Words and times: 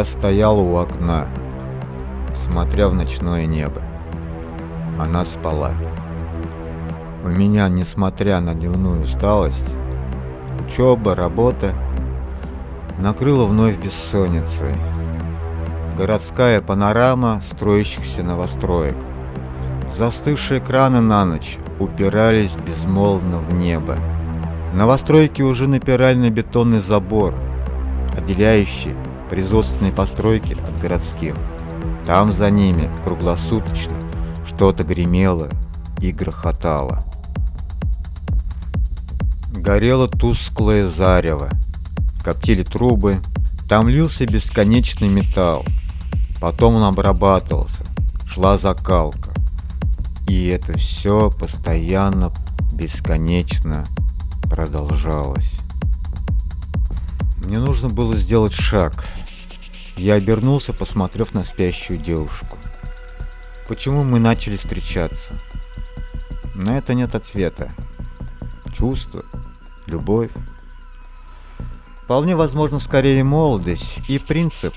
Я 0.00 0.04
стоял 0.06 0.58
у 0.58 0.76
окна, 0.76 1.26
смотря 2.32 2.88
в 2.88 2.94
ночное 2.94 3.44
небо. 3.44 3.82
Она 4.98 5.26
спала. 5.26 5.72
У 7.22 7.28
меня, 7.28 7.68
несмотря 7.68 8.40
на 8.40 8.54
дневную 8.54 9.02
усталость, 9.02 9.74
учеба, 10.66 11.14
работа, 11.14 11.74
накрыла 12.98 13.44
вновь 13.44 13.76
бессонницей. 13.76 14.74
Городская 15.98 16.62
панорама 16.62 17.42
строящихся 17.42 18.22
новостроек. 18.22 18.96
Застывшие 19.94 20.60
краны 20.60 21.02
на 21.02 21.26
ночь 21.26 21.58
упирались 21.78 22.54
безмолвно 22.54 23.40
в 23.40 23.52
небо. 23.52 23.98
Новостройки 24.72 25.42
уже 25.42 25.68
напирали 25.68 26.16
на 26.16 26.30
бетонный 26.30 26.80
забор, 26.80 27.34
отделяющий 28.16 28.94
производственные 29.30 29.92
постройки 29.92 30.54
от 30.54 30.78
городских. 30.80 31.34
Там 32.04 32.32
за 32.32 32.50
ними 32.50 32.90
круглосуточно 33.04 33.94
что-то 34.44 34.82
гремело 34.82 35.48
и 36.00 36.10
грохотало. 36.10 37.04
Горело 39.54 40.08
тусклое 40.08 40.88
зарево, 40.88 41.48
коптили 42.24 42.64
трубы, 42.64 43.20
там 43.68 43.88
лился 43.88 44.26
бесконечный 44.26 45.08
металл, 45.08 45.64
потом 46.40 46.74
он 46.74 46.84
обрабатывался, 46.84 47.84
шла 48.26 48.58
закалка. 48.58 49.30
И 50.26 50.48
это 50.48 50.76
все 50.76 51.30
постоянно, 51.30 52.32
бесконечно 52.72 53.84
продолжалось. 54.44 55.60
Мне 57.44 57.58
нужно 57.58 57.88
было 57.88 58.16
сделать 58.16 58.52
шаг. 58.52 59.04
Я 60.00 60.14
обернулся, 60.14 60.72
посмотрев 60.72 61.34
на 61.34 61.44
спящую 61.44 61.98
девушку. 61.98 62.56
Почему 63.68 64.02
мы 64.02 64.18
начали 64.18 64.56
встречаться? 64.56 65.34
На 66.54 66.78
это 66.78 66.94
нет 66.94 67.14
ответа. 67.14 67.70
Чувство, 68.74 69.26
любовь. 69.84 70.30
Вполне 72.04 72.34
возможно, 72.34 72.78
скорее 72.78 73.22
молодость 73.24 73.98
и 74.08 74.18
принцип, 74.18 74.72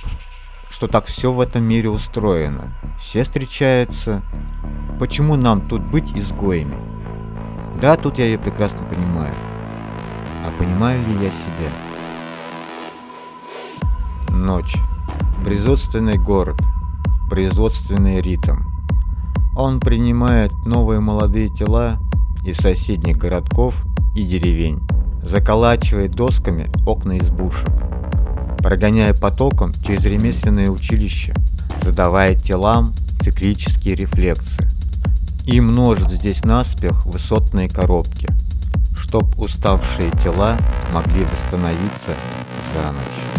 что 0.69 0.88
так 0.88 1.05
все 1.05 1.31
в 1.31 1.39
этом 1.39 1.63
мире 1.63 1.89
устроено. 1.89 2.73
Все 2.99 3.23
встречаются. 3.23 4.21
Почему 4.99 5.38
нам 5.38 5.69
тут 5.69 5.83
быть 5.83 6.11
изгоями? 6.11 6.77
Да, 7.79 7.95
тут 7.95 8.19
я 8.19 8.25
ее 8.25 8.38
прекрасно 8.38 8.83
понимаю. 8.83 9.33
А 10.45 10.51
понимаю 10.59 10.99
ли 10.99 11.13
я 11.23 11.31
себя? 11.31 11.71
Ночь. 14.27 14.75
Производственный 15.44 16.17
город. 16.17 16.58
Производственный 17.30 18.22
ритм. 18.22 18.59
Он 19.58 19.81
принимает 19.81 20.53
новые 20.66 21.02
молодые 21.02 21.50
тела 21.50 22.00
из 22.45 22.58
соседних 22.58 23.17
городков 23.17 23.75
и 24.16 24.23
деревень, 24.23 24.80
заколачивает 25.22 26.11
досками 26.11 26.69
окна 26.88 27.17
избушек, 27.17 27.72
прогоняя 28.59 29.13
потоком 29.13 29.73
через 29.85 30.05
ремесленное 30.05 30.69
училище, 30.69 31.33
задавая 31.81 32.35
телам 32.35 32.94
циклические 33.22 33.95
рефлексы 33.95 34.66
и 35.45 35.59
множит 35.59 36.09
здесь 36.09 36.45
наспех 36.45 37.06
высотные 37.06 37.68
коробки, 37.68 38.29
чтоб 38.95 39.25
уставшие 39.38 40.09
тела 40.23 40.57
могли 40.94 41.25
восстановиться 41.25 42.16
за 42.73 42.91
ночь. 42.94 43.32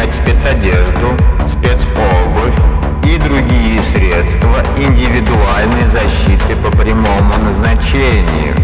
Применять 0.00 0.14
спецодежду, 0.14 1.16
спецобувь 1.48 2.54
и 3.04 3.18
другие 3.18 3.82
средства 3.92 4.62
индивидуальной 4.76 5.86
защиты 5.88 6.56
по 6.56 6.70
прямому 6.76 7.34
назначению. 7.44 8.54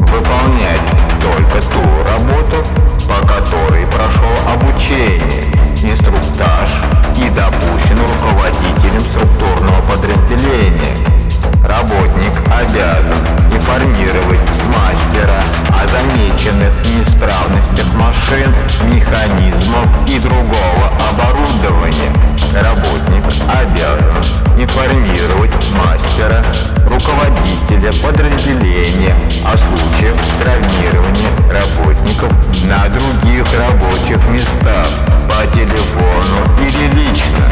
Выполнять 0.00 0.80
только 1.20 1.60
ту 1.72 1.82
работу, 2.12 2.64
по 3.06 3.26
которой 3.26 3.86
прошел 3.86 4.54
обучение, 4.54 5.44
инструктаж 5.82 6.70
и 7.16 7.28
допущен 7.30 7.98
руководителем 8.00 9.00
структурного 9.00 9.80
подразделения 9.82 11.19
работник 11.64 12.32
обязан 12.46 13.18
информировать 13.52 14.40
мастера 14.68 15.40
о 15.68 15.86
замеченных 15.88 16.74
неисправностях 16.86 17.86
машин, 17.94 18.54
механизмов 18.84 19.86
и 20.08 20.18
другого 20.18 20.90
оборудования. 21.10 22.12
Работник 22.54 23.24
обязан 23.48 24.40
информировать 24.58 25.52
мастера, 25.76 26.44
руководителя 26.86 27.92
подразделения 28.02 29.14
о 29.44 29.56
случаях 29.56 30.16
травмирования 30.42 31.30
работников 31.50 32.32
на 32.64 32.88
других 32.88 33.44
рабочих 33.58 34.28
местах 34.28 34.88
по 35.28 35.46
телефону 35.54 36.58
или 36.60 36.88
лично 36.94 37.50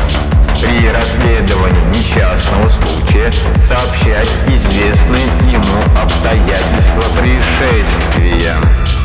при 0.60 0.88
расследовании 0.88 1.84
несчастного 1.94 2.68
случая 2.68 3.30
сообщать 3.68 4.28
известные 4.48 5.52
ему 5.52 6.00
обстоятельства 6.00 7.02
происшествия. 7.16 8.97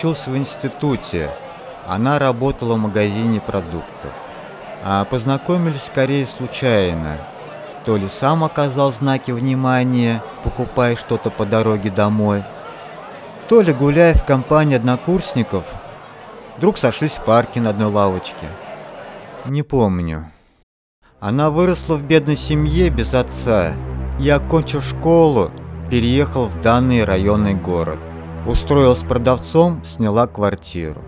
Учился 0.00 0.30
в 0.30 0.36
институте, 0.36 1.30
она 1.86 2.18
работала 2.18 2.74
в 2.74 2.78
магазине 2.78 3.38
продуктов. 3.38 4.10
А 4.82 5.04
познакомились 5.04 5.82
скорее 5.82 6.26
случайно. 6.26 7.18
То 7.84 7.98
ли 7.98 8.08
сам 8.08 8.42
оказал 8.42 8.92
знаки 8.92 9.30
внимания, 9.30 10.22
покупая 10.42 10.96
что-то 10.96 11.28
по 11.30 11.44
дороге 11.44 11.90
домой, 11.90 12.44
то 13.48 13.60
ли 13.60 13.74
гуляя 13.74 14.14
в 14.14 14.24
компании 14.24 14.76
однокурсников, 14.76 15.64
вдруг 16.56 16.78
сошлись 16.78 17.12
в 17.12 17.24
парке 17.24 17.60
на 17.60 17.70
одной 17.70 17.90
лавочке. 17.90 18.46
Не 19.44 19.62
помню. 19.62 20.30
Она 21.20 21.50
выросла 21.50 21.96
в 21.96 22.02
бедной 22.02 22.38
семье 22.38 22.88
без 22.88 23.12
отца 23.12 23.74
и, 24.18 24.30
окончив 24.30 24.82
школу, 24.82 25.50
переехал 25.90 26.46
в 26.46 26.58
данный 26.62 27.04
районный 27.04 27.54
город. 27.54 27.98
Устроилась 28.46 29.00
продавцом, 29.00 29.82
сняла 29.84 30.26
квартиру. 30.26 31.02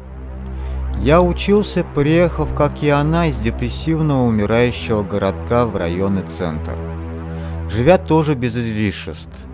Я 1.00 1.22
учился, 1.22 1.84
приехав, 1.94 2.54
как 2.54 2.82
и 2.82 2.88
она, 2.88 3.26
из 3.26 3.36
депрессивного 3.38 4.22
умирающего 4.22 5.02
городка 5.02 5.66
в 5.66 5.76
районный 5.76 6.22
центр. 6.22 6.76
Живя 7.70 7.98
тоже 7.98 8.34
без 8.34 8.56
излишеств, 8.56 9.46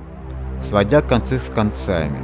сводя 0.62 1.00
концы 1.00 1.38
с 1.38 1.50
концами. 1.54 2.20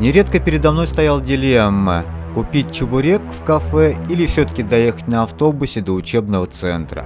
Нередко 0.00 0.40
передо 0.40 0.72
мной 0.72 0.86
стоял 0.86 1.20
дилемма– 1.20 2.04
купить 2.34 2.72
чебурек 2.72 3.22
в 3.22 3.44
кафе 3.44 3.96
или 4.08 4.26
все-таки 4.26 4.62
доехать 4.62 5.08
на 5.08 5.24
автобусе 5.24 5.80
до 5.80 5.92
учебного 5.92 6.46
центра, 6.46 7.04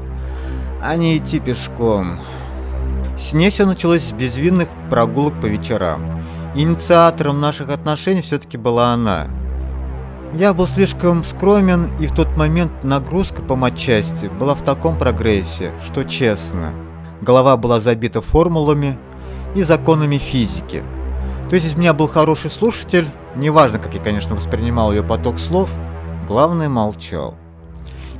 а 0.82 0.94
не 0.96 1.16
идти 1.16 1.40
пешком. 1.40 2.20
С 3.18 3.32
ней 3.32 3.50
все 3.50 3.64
началось 3.64 4.02
с 4.02 4.12
безвинных 4.12 4.68
прогулок 4.90 5.40
по 5.40 5.46
вечерам. 5.46 6.22
Инициатором 6.54 7.40
наших 7.40 7.70
отношений 7.70 8.20
все-таки 8.20 8.58
была 8.58 8.92
она. 8.92 9.28
Я 10.34 10.52
был 10.52 10.66
слишком 10.66 11.24
скромен, 11.24 11.90
и 11.98 12.06
в 12.06 12.12
тот 12.12 12.36
момент 12.36 12.84
нагрузка 12.84 13.40
по 13.40 13.56
матчасти 13.56 14.26
была 14.26 14.54
в 14.54 14.62
таком 14.62 14.98
прогрессе, 14.98 15.72
что 15.86 16.04
честно. 16.04 16.74
Голова 17.22 17.56
была 17.56 17.80
забита 17.80 18.20
формулами 18.20 18.98
и 19.54 19.62
законами 19.62 20.18
физики. 20.18 20.82
То 21.48 21.54
есть 21.54 21.68
из 21.68 21.74
меня 21.74 21.94
был 21.94 22.06
хороший 22.06 22.50
слушатель, 22.50 23.08
неважно, 23.34 23.78
как 23.78 23.94
я, 23.94 24.00
конечно, 24.02 24.34
воспринимал 24.34 24.92
ее 24.92 25.02
поток 25.02 25.38
слов, 25.38 25.70
главное 26.28 26.68
молчал. 26.68 27.34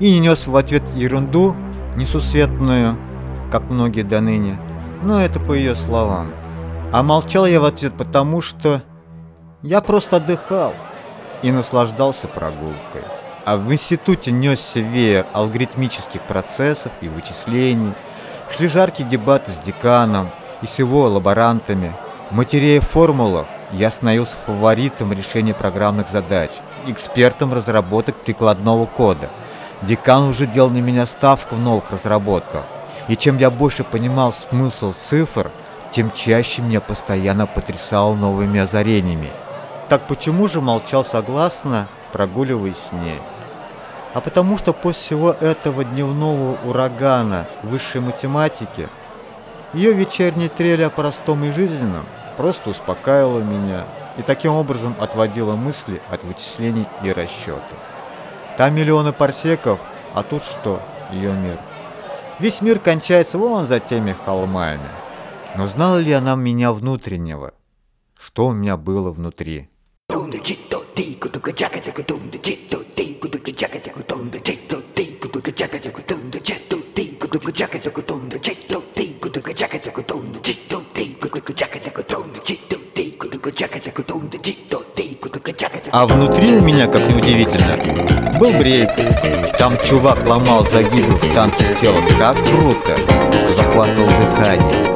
И 0.01 0.11
не 0.11 0.21
нес 0.21 0.47
в 0.47 0.57
ответ 0.57 0.83
ерунду, 0.95 1.55
несусветную, 1.97 2.97
как 3.51 3.69
многие 3.69 4.03
до 4.03 4.23
ныне, 4.23 4.59
но 5.03 5.21
это 5.21 5.39
по 5.39 5.53
ее 5.53 5.75
словам. 5.75 6.29
А 6.93 7.03
молчал 7.03 7.47
я 7.47 7.59
в 7.59 7.65
ответ 7.65 7.95
потому, 7.97 8.43
что 8.43 8.83
я 9.63 9.81
просто 9.81 10.17
отдыхал 10.17 10.75
и 11.43 11.51
наслаждался 11.51 12.29
прогулкой. 12.29 13.03
А 13.47 13.57
в 13.57 13.73
институте 13.73 14.31
несся 14.31 14.81
веер 14.81 15.25
алгоритмических 15.33 16.21
процессов 16.21 16.93
и 17.01 17.09
вычислений, 17.09 17.95
шли 18.55 18.69
жаркие 18.69 19.09
дебаты 19.09 19.53
с 19.53 19.57
деканом 19.57 20.29
и 20.61 20.67
с 20.67 20.79
его 20.79 21.09
лаборантами. 21.09 21.95
Матерея 22.31 22.83
в 22.83 22.89
формулах 22.89 23.47
я 23.73 23.91
становился 23.91 24.37
фаворитом 24.45 25.15
решения 25.15 25.55
программных 25.55 26.11
задач, 26.11 26.51
экспертом 26.87 27.55
разработок 27.55 28.17
прикладного 28.17 28.85
кода. 28.85 29.31
Декан 29.81 30.25
уже 30.25 30.47
делал 30.47 30.69
на 30.69 30.79
меня 30.79 31.07
ставку 31.07 31.55
в 31.55 31.59
новых 31.59 31.91
разработках. 31.91 32.65
И 33.09 33.17
чем 33.17 33.39
я 33.39 33.51
больше 33.51 33.83
понимал 33.83 34.33
смысл 34.33 34.93
цифр, 34.93 35.51
тем 35.93 36.11
чаще 36.11 36.63
меня 36.63 36.81
постоянно 36.81 37.47
потрясал 37.47 38.15
новыми 38.15 38.61
озарениями. 38.61 39.31
Так 39.89 40.07
почему 40.09 40.49
же 40.49 40.63
молчал 40.63 41.05
согласно, 41.05 41.87
прогуливаясь 42.13 42.79
с 42.79 42.93
ней? 42.93 43.21
А 44.15 44.21
потому 44.21 44.57
что 44.57 44.73
после 44.73 45.01
всего 45.03 45.33
этого 45.33 45.85
дневного 45.85 46.57
урагана 46.65 47.47
высшей 47.63 48.01
математики, 48.01 48.89
ее 49.75 49.93
вечерний 49.93 50.49
трель 50.49 50.85
о 50.85 50.91
простом 50.91 51.45
и 51.45 51.51
жизненном 51.51 52.07
просто 52.37 52.71
успокаивала 52.71 53.41
меня 53.41 53.85
и 54.17 54.23
таким 54.23 54.53
образом 54.53 54.95
отводила 54.99 55.57
мысли 55.57 56.01
от 56.11 56.25
вычислений 56.25 56.87
и 57.03 57.13
расчетов. 57.13 57.63
Там 58.57 58.75
миллионы 58.75 59.13
парсеков, 59.13 59.79
а 60.15 60.23
тут 60.23 60.43
что? 60.45 60.81
Ее 61.11 61.33
мир. 61.33 61.59
Весь 62.39 62.61
мир 62.61 62.79
кончается 62.79 63.39
вон 63.39 63.67
за 63.67 63.81
теми 63.81 64.17
холмами. 64.25 64.89
Но 65.55 65.67
знала 65.67 65.99
ли 65.99 66.13
она 66.13 66.35
меня 66.35 66.73
внутреннего? 66.73 67.53
Что 68.19 68.49
у 68.49 68.53
меня 68.53 68.77
было 68.77 69.11
внутри? 69.11 69.69
А 85.95 86.07
внутри 86.07 86.57
у 86.57 86.63
меня, 86.63 86.87
как 86.87 87.07
неудивительно, 87.09 88.39
был 88.39 88.53
брейк. 88.53 88.91
Там 89.59 89.77
чувак 89.85 90.25
ломал 90.27 90.65
загибы 90.65 91.17
в 91.17 91.35
танце 91.35 91.75
тела 91.81 92.01
так 92.19 92.37
круто, 92.37 92.97
что 92.97 93.55
захватывал 93.55 94.09
дыхание. 94.09 94.92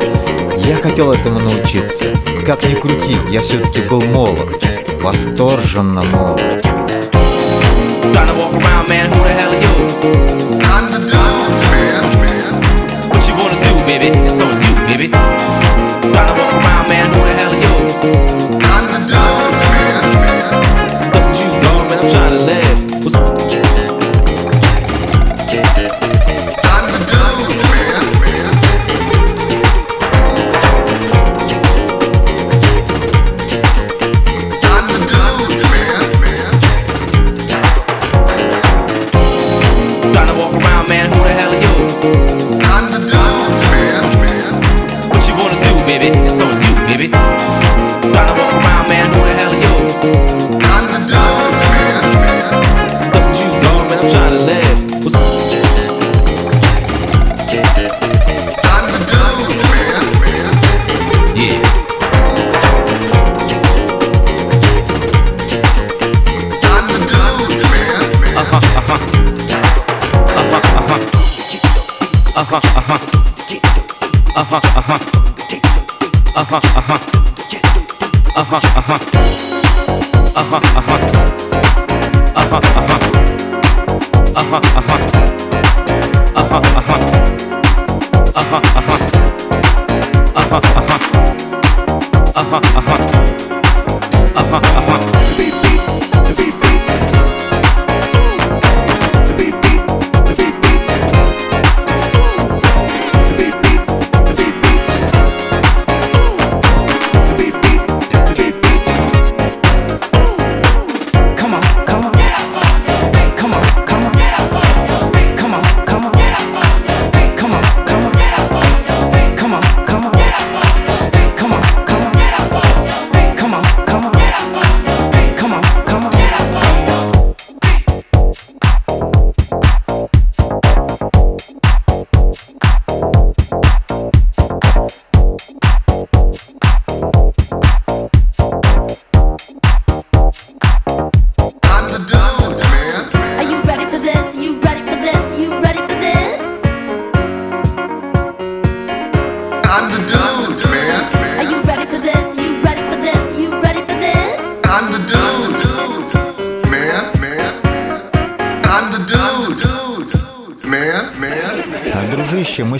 Я 0.66 0.76
хотел 0.78 1.12
этому 1.12 1.38
научиться. 1.38 2.06
Как 2.44 2.64
ни 2.64 2.74
крути, 2.74 3.16
я 3.30 3.40
все-таки 3.40 3.82
был 3.82 4.00
молод. 4.00 4.64
Восторженно 5.00 6.02
молод. 6.02 6.42
Baby, 13.86 14.08
it's 14.08 14.40
on 14.40 14.52
you, 14.60 14.74
baby. 14.88 15.08
Gotta 16.12 16.34
walk 16.34 16.52
around, 16.52 16.88
man. 16.88 17.06
Who 17.14 17.20
the 17.24 17.34
hell 17.38 17.52
are 17.52 18.60
you? 18.60 18.65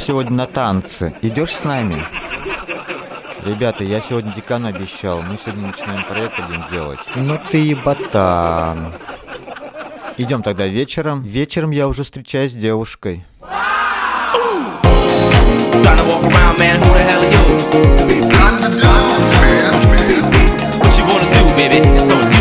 Сегодня 0.07 0.33
на 0.33 0.47
танцы. 0.47 1.15
Идешь 1.21 1.57
с 1.57 1.65
нами? 1.65 2.05
Ребята, 3.43 3.83
я 3.83 4.01
сегодня 4.01 4.33
декану 4.33 4.69
обещал. 4.69 5.21
Мы 5.23 5.37
сегодня 5.37 5.69
начинаем 5.69 6.05
проект 6.05 6.39
один 6.39 6.65
делать. 6.71 7.01
Ну 7.17 7.39
ты 7.51 7.67
и 7.67 7.75
ботан. 7.75 8.95
Идем 10.17 10.43
тогда 10.45 10.67
вечером. 10.67 11.23
Вечером 11.25 11.73
я 11.73 11.89
уже 11.89 12.05
встречаюсь 12.05 12.53
с 12.53 12.55
девушкой. 12.55 13.25
What 22.09 22.36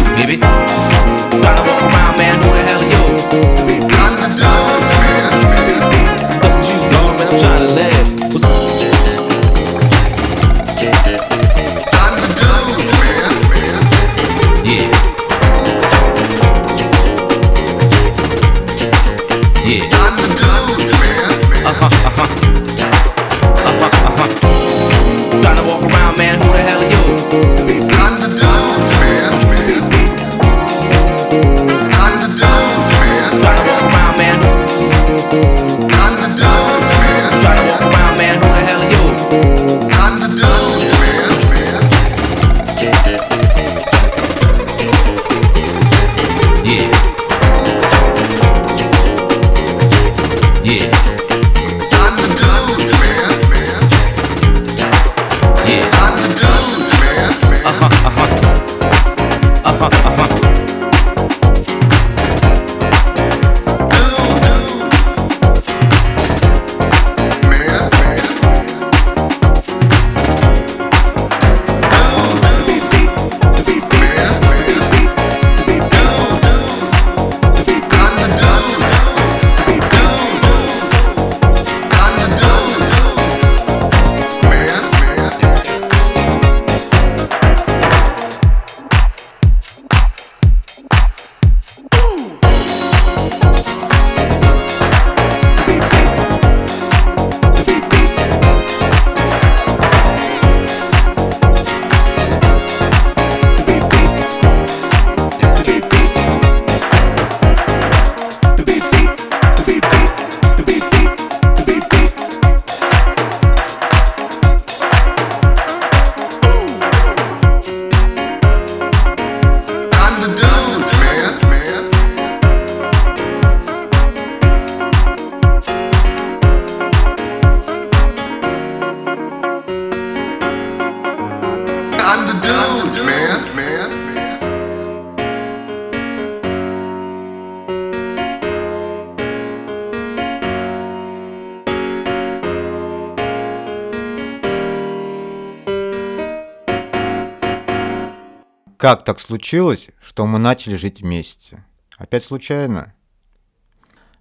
Как 148.85 149.03
так 149.03 149.19
случилось, 149.19 149.89
что 149.99 150.27
мы 150.27 150.37
начали 150.37 150.75
жить 150.75 151.01
вместе? 151.01 151.65
Опять 151.97 152.23
случайно? 152.23 152.93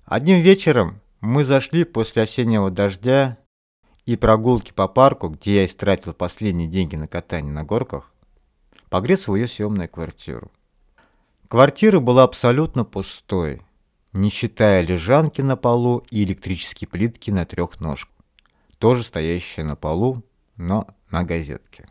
Одним 0.07 0.41
вечером 0.41 1.03
мы 1.21 1.45
зашли 1.45 1.85
после 1.85 2.23
осеннего 2.23 2.71
дождя 2.71 3.37
и 4.07 4.17
прогулки 4.17 4.73
по 4.73 4.89
парку, 4.89 5.29
где 5.29 5.57
я 5.57 5.67
истратил 5.67 6.15
последние 6.15 6.67
деньги 6.67 6.97
на 6.97 7.07
катание 7.07 7.53
на 7.53 7.63
горках, 7.63 8.11
погреться 8.89 9.33
в 9.33 9.35
ее 9.35 9.49
съемную 9.49 9.87
квартиру. 9.87 10.51
Квартира 11.49 12.01
была 12.01 12.23
абсолютно 12.23 12.87
пустой, 12.87 13.61
не 14.15 14.31
считая 14.31 14.81
лежанки 14.81 15.43
на 15.43 15.59
полу 15.59 16.07
и 16.11 16.25
электрические 16.25 16.89
плитки 16.89 17.31
на 17.31 17.45
трех 17.45 17.81
ножках, 17.81 18.17
тоже 18.79 19.03
стоящие 19.03 19.67
на 19.67 19.77
полу, 19.77 20.23
но 20.57 20.89
на 21.11 21.23
газетке. 21.23 21.87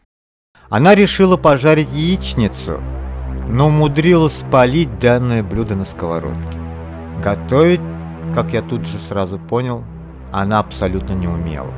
Она 0.73 0.95
решила 0.95 1.37
пожарить 1.37 1.91
яичницу, 1.91 2.81
но 3.47 3.67
умудрилась 3.67 4.39
спалить 4.39 4.97
данное 4.97 5.43
блюдо 5.43 5.75
на 5.75 5.85
сковородке. 5.85 6.57
Готовить, 7.23 7.79
как 8.33 8.53
я 8.53 8.63
тут 8.63 8.87
же 8.87 8.97
сразу 8.97 9.37
понял, 9.37 9.83
она 10.31 10.57
абсолютно 10.57 11.13
не 11.13 11.27
умела. 11.27 11.71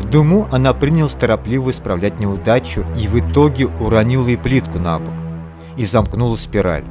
В 0.00 0.10
дыму 0.10 0.48
она 0.50 0.74
принялась 0.74 1.12
торопливо 1.14 1.70
исправлять 1.70 2.18
неудачу 2.18 2.84
и 2.98 3.06
в 3.06 3.16
итоге 3.16 3.68
уронила 3.68 4.26
и 4.26 4.36
плитку 4.36 4.80
на 4.80 4.98
бок 4.98 5.14
и 5.76 5.84
замкнула 5.84 6.34
спираль. 6.34 6.84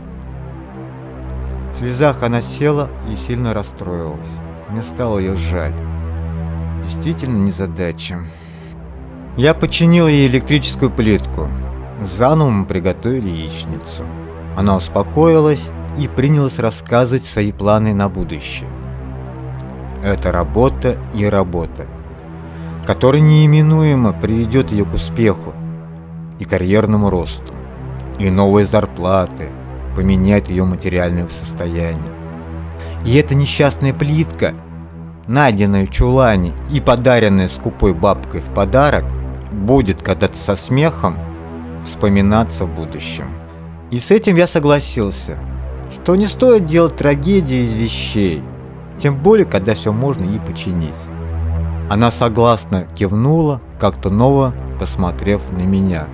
В 1.73 1.75
слезах 1.75 2.23
она 2.23 2.41
села 2.41 2.89
и 3.11 3.15
сильно 3.15 3.53
расстроилась. 3.53 4.31
Мне 4.69 4.81
стало 4.83 5.19
ее 5.19 5.35
жаль. 5.35 5.73
Действительно 6.81 7.39
незадача. 7.39 8.21
Я 9.37 9.53
починил 9.53 10.07
ей 10.07 10.27
электрическую 10.27 10.89
плитку. 10.89 11.49
Заново 12.01 12.49
мы 12.51 12.65
приготовили 12.65 13.27
яичницу. 13.27 14.05
Она 14.55 14.77
успокоилась 14.77 15.71
и 15.97 16.07
принялась 16.07 16.57
рассказывать 16.57 17.25
свои 17.25 17.51
планы 17.51 17.93
на 17.93 18.07
будущее. 18.07 18.69
Это 20.01 20.31
работа 20.31 20.97
и 21.13 21.25
работа, 21.25 21.85
которая 22.85 23.21
неименуемо 23.21 24.13
приведет 24.13 24.71
ее 24.71 24.85
к 24.85 24.93
успеху 24.93 25.53
и 26.39 26.45
карьерному 26.45 27.09
росту, 27.09 27.53
и 28.19 28.29
новые 28.29 28.65
зарплаты, 28.65 29.49
поменяет 29.97 30.49
ее 30.49 30.63
материальное 30.63 31.27
состояние. 31.27 32.13
И 33.03 33.15
эта 33.17 33.35
несчастная 33.35 33.93
плитка, 33.93 34.53
найденная 35.27 35.87
в 35.87 35.91
чулане 35.91 36.53
и 36.71 36.79
подаренная 36.79 37.49
скупой 37.49 37.93
бабкой 37.93 38.39
в 38.39 38.53
подарок, 38.53 39.03
будет 39.55 40.01
когда-то 40.01 40.37
со 40.37 40.55
смехом 40.55 41.17
вспоминаться 41.85 42.65
в 42.65 42.73
будущем. 42.73 43.29
И 43.91 43.99
с 43.99 44.11
этим 44.11 44.35
я 44.35 44.47
согласился. 44.47 45.37
что 45.93 46.15
не 46.15 46.25
стоит 46.25 46.65
делать 46.65 46.97
трагедии 46.97 47.63
из 47.63 47.73
вещей, 47.73 48.43
тем 48.99 49.21
более, 49.21 49.45
когда 49.45 49.75
все 49.75 49.93
можно 49.93 50.25
и 50.25 50.39
починить. 50.39 50.95
Она 51.89 52.09
согласно 52.11 52.87
кивнула, 52.95 53.61
как-то 53.79 54.09
ново 54.09 54.53
посмотрев 54.79 55.41
на 55.51 55.61
меня. 55.61 56.07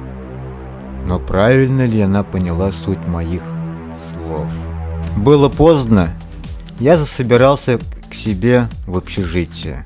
Но 1.05 1.19
правильно 1.19 1.85
ли 1.85 2.01
она 2.01 2.23
поняла 2.23 2.71
суть 2.71 3.07
моих 3.07 3.41
слов? 4.11 4.47
Было 5.15 5.49
поздно, 5.49 6.13
я 6.79 6.97
засобирался 6.97 7.79
к 8.09 8.13
себе 8.13 8.67
в 8.85 8.97
общежитие. 8.97 9.85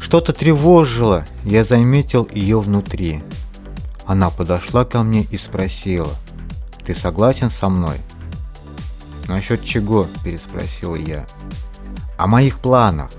Что-то 0.00 0.32
тревожило, 0.32 1.24
я 1.44 1.62
заметил 1.62 2.28
ее 2.32 2.58
внутри. 2.60 3.22
Она 4.06 4.30
подошла 4.30 4.84
ко 4.84 5.02
мне 5.02 5.26
и 5.30 5.36
спросила, 5.36 6.10
«Ты 6.84 6.94
согласен 6.94 7.50
со 7.50 7.68
мной?» 7.68 7.98
«Насчет 9.28 9.64
чего?»– 9.64 10.08
переспросил 10.24 10.96
я. 10.96 11.26
«О 12.18 12.26
моих 12.26 12.58
планах». 12.58 13.10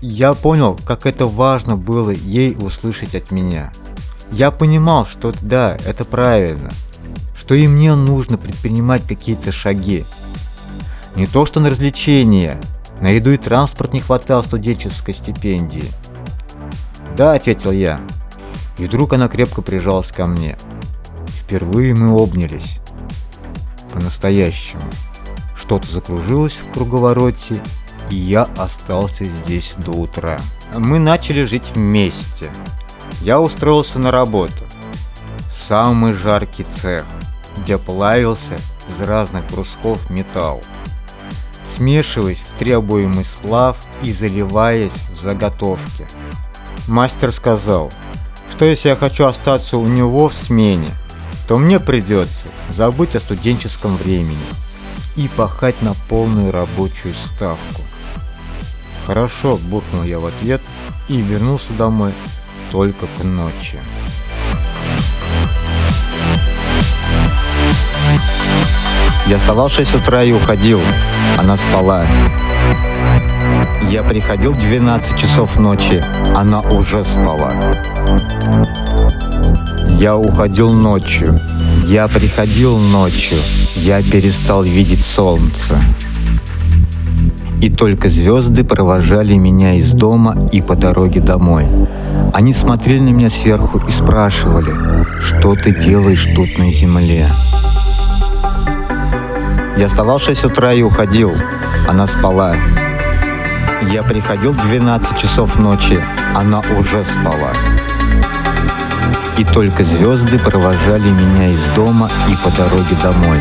Я 0.00 0.34
понял, 0.34 0.78
как 0.86 1.06
это 1.06 1.26
важно 1.26 1.76
было 1.76 2.10
ей 2.10 2.56
услышать 2.58 3.14
от 3.14 3.30
меня. 3.30 3.72
Я 4.30 4.50
понимал, 4.50 5.06
что 5.06 5.32
да, 5.42 5.76
это 5.84 6.04
правильно, 6.04 6.70
что 7.36 7.54
и 7.54 7.66
мне 7.66 7.94
нужно 7.94 8.38
предпринимать 8.38 9.06
какие-то 9.06 9.52
шаги. 9.52 10.04
Не 11.16 11.26
то 11.26 11.46
что 11.46 11.60
на 11.60 11.70
развлечения, 11.70 12.60
на 13.00 13.08
еду 13.08 13.30
и 13.30 13.36
транспорт 13.36 13.92
не 13.92 14.00
хватало 14.00 14.42
студенческой 14.42 15.14
стипендии. 15.14 15.84
«Да»,— 17.16 17.32
ответил 17.34 17.70
я. 17.70 18.00
И 18.78 18.86
вдруг 18.86 19.12
она 19.12 19.28
крепко 19.28 19.62
прижалась 19.62 20.12
ко 20.12 20.26
мне. 20.26 20.56
Впервые 21.26 21.94
мы 21.94 22.20
обнялись. 22.20 22.78
По-настоящему. 23.92 24.82
Что-то 25.56 25.90
закружилось 25.90 26.58
в 26.58 26.72
круговороте, 26.72 27.62
и 28.10 28.16
я 28.16 28.48
остался 28.56 29.24
здесь 29.24 29.74
до 29.78 29.92
утра. 29.92 30.40
Мы 30.74 30.98
начали 30.98 31.44
жить 31.44 31.70
вместе. 31.74 32.50
Я 33.22 33.40
устроился 33.40 33.98
на 33.98 34.10
работу. 34.10 34.64
Самый 35.52 36.14
жаркий 36.14 36.64
цех, 36.64 37.04
где 37.58 37.78
плавился 37.78 38.56
из 38.88 39.00
разных 39.00 39.46
брусков 39.46 40.08
металл 40.10 40.62
смешиваясь 41.78 42.40
в 42.40 42.58
требуемый 42.58 43.24
сплав 43.24 43.76
и 44.02 44.12
заливаясь 44.12 44.90
в 45.12 45.16
заготовки. 45.16 46.06
Мастер 46.88 47.32
сказал, 47.32 47.92
что 48.50 48.64
если 48.64 48.88
я 48.88 48.96
хочу 48.96 49.24
остаться 49.24 49.78
у 49.78 49.86
него 49.86 50.28
в 50.28 50.34
смене, 50.34 50.90
то 51.46 51.56
мне 51.56 51.78
придется 51.78 52.48
забыть 52.70 53.14
о 53.14 53.20
студенческом 53.20 53.96
времени 53.96 54.36
и 55.16 55.28
пахать 55.28 55.80
на 55.80 55.94
полную 56.08 56.50
рабочую 56.50 57.14
ставку. 57.14 57.82
Хорошо, 59.06 59.56
буркнул 59.56 60.02
я 60.02 60.18
в 60.18 60.26
ответ 60.26 60.60
и 61.06 61.22
вернулся 61.22 61.72
домой 61.74 62.12
только 62.72 63.06
к 63.06 63.24
ночи. 63.24 63.78
Я 69.28 69.36
вставал 69.36 69.68
в 69.68 69.72
6 69.74 69.94
утра 69.96 70.24
и 70.24 70.32
уходил. 70.32 70.80
Она 71.36 71.58
спала. 71.58 72.06
Я 73.90 74.02
приходил 74.02 74.52
в 74.52 74.58
12 74.58 75.18
часов 75.18 75.58
ночи. 75.58 76.02
Она 76.34 76.62
уже 76.62 77.04
спала. 77.04 77.52
Я 80.00 80.16
уходил 80.16 80.72
ночью. 80.72 81.38
Я 81.84 82.08
приходил 82.08 82.78
ночью. 82.78 83.36
Я 83.76 84.00
перестал 84.00 84.62
видеть 84.62 85.04
солнце. 85.04 85.76
И 87.60 87.68
только 87.68 88.08
звезды 88.08 88.64
провожали 88.64 89.34
меня 89.34 89.74
из 89.74 89.92
дома 89.92 90.48
и 90.52 90.62
по 90.62 90.74
дороге 90.74 91.20
домой. 91.20 91.66
Они 92.32 92.54
смотрели 92.54 93.00
на 93.00 93.10
меня 93.10 93.28
сверху 93.28 93.78
и 93.86 93.90
спрашивали, 93.90 94.72
что 95.20 95.54
ты 95.54 95.74
делаешь 95.74 96.26
тут 96.34 96.56
на 96.56 96.72
земле. 96.72 97.26
Я 99.78 99.86
вставал 99.86 100.18
в 100.18 100.24
6 100.24 100.44
утра 100.46 100.72
и 100.72 100.82
уходил. 100.82 101.36
Она 101.86 102.08
спала. 102.08 102.56
Я 103.92 104.02
приходил 104.02 104.50
в 104.50 104.56
12 104.56 105.16
часов 105.16 105.56
ночи. 105.56 106.04
Она 106.34 106.64
уже 106.76 107.04
спала. 107.04 107.52
И 109.36 109.44
только 109.44 109.84
звезды 109.84 110.36
провожали 110.40 111.08
меня 111.08 111.52
из 111.52 111.62
дома 111.76 112.10
и 112.28 112.34
по 112.44 112.50
дороге 112.56 112.96
домой. 113.00 113.38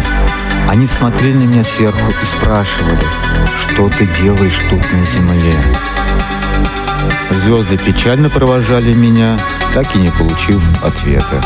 Они 0.70 0.86
смотрели 0.86 1.34
на 1.38 1.44
меня 1.44 1.64
сверху 1.64 2.12
и 2.22 2.26
спрашивали, 2.28 3.02
что 3.58 3.90
ты 3.90 4.08
делаешь 4.22 4.60
тут 4.70 4.82
на 4.94 5.06
земле. 5.06 5.56
Звезды 7.44 7.80
печально 7.80 8.30
провожали 8.30 8.94
меня, 8.94 9.40
так 9.74 9.88
и 9.96 10.00
не 10.00 10.12
получив 10.12 10.62
ответа. 10.84 11.42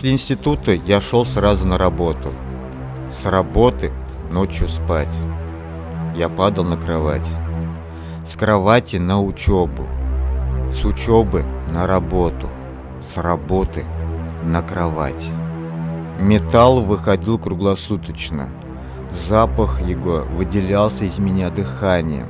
После 0.00 0.12
института 0.12 0.72
я 0.72 0.98
шел 1.02 1.26
сразу 1.26 1.66
на 1.66 1.76
работу. 1.76 2.30
С 3.20 3.26
работы 3.26 3.92
ночью 4.32 4.66
спать. 4.70 5.14
Я 6.16 6.30
падал 6.30 6.64
на 6.64 6.78
кровать. 6.78 7.28
С 8.26 8.34
кровати 8.34 8.96
на 8.96 9.22
учебу. 9.22 9.86
С 10.72 10.86
учебы 10.86 11.44
на 11.70 11.86
работу. 11.86 12.48
С 13.02 13.18
работы 13.18 13.84
на 14.42 14.62
кровать. 14.62 15.22
Металл 16.18 16.80
выходил 16.80 17.38
круглосуточно. 17.38 18.48
Запах 19.28 19.82
его 19.82 20.24
выделялся 20.34 21.04
из 21.04 21.18
меня 21.18 21.50
дыханием, 21.50 22.26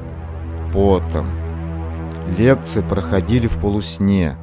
потом. 0.73 1.29
Лекции 2.37 2.81
проходили 2.81 3.47
в 3.47 3.61
полусне. 3.61 4.37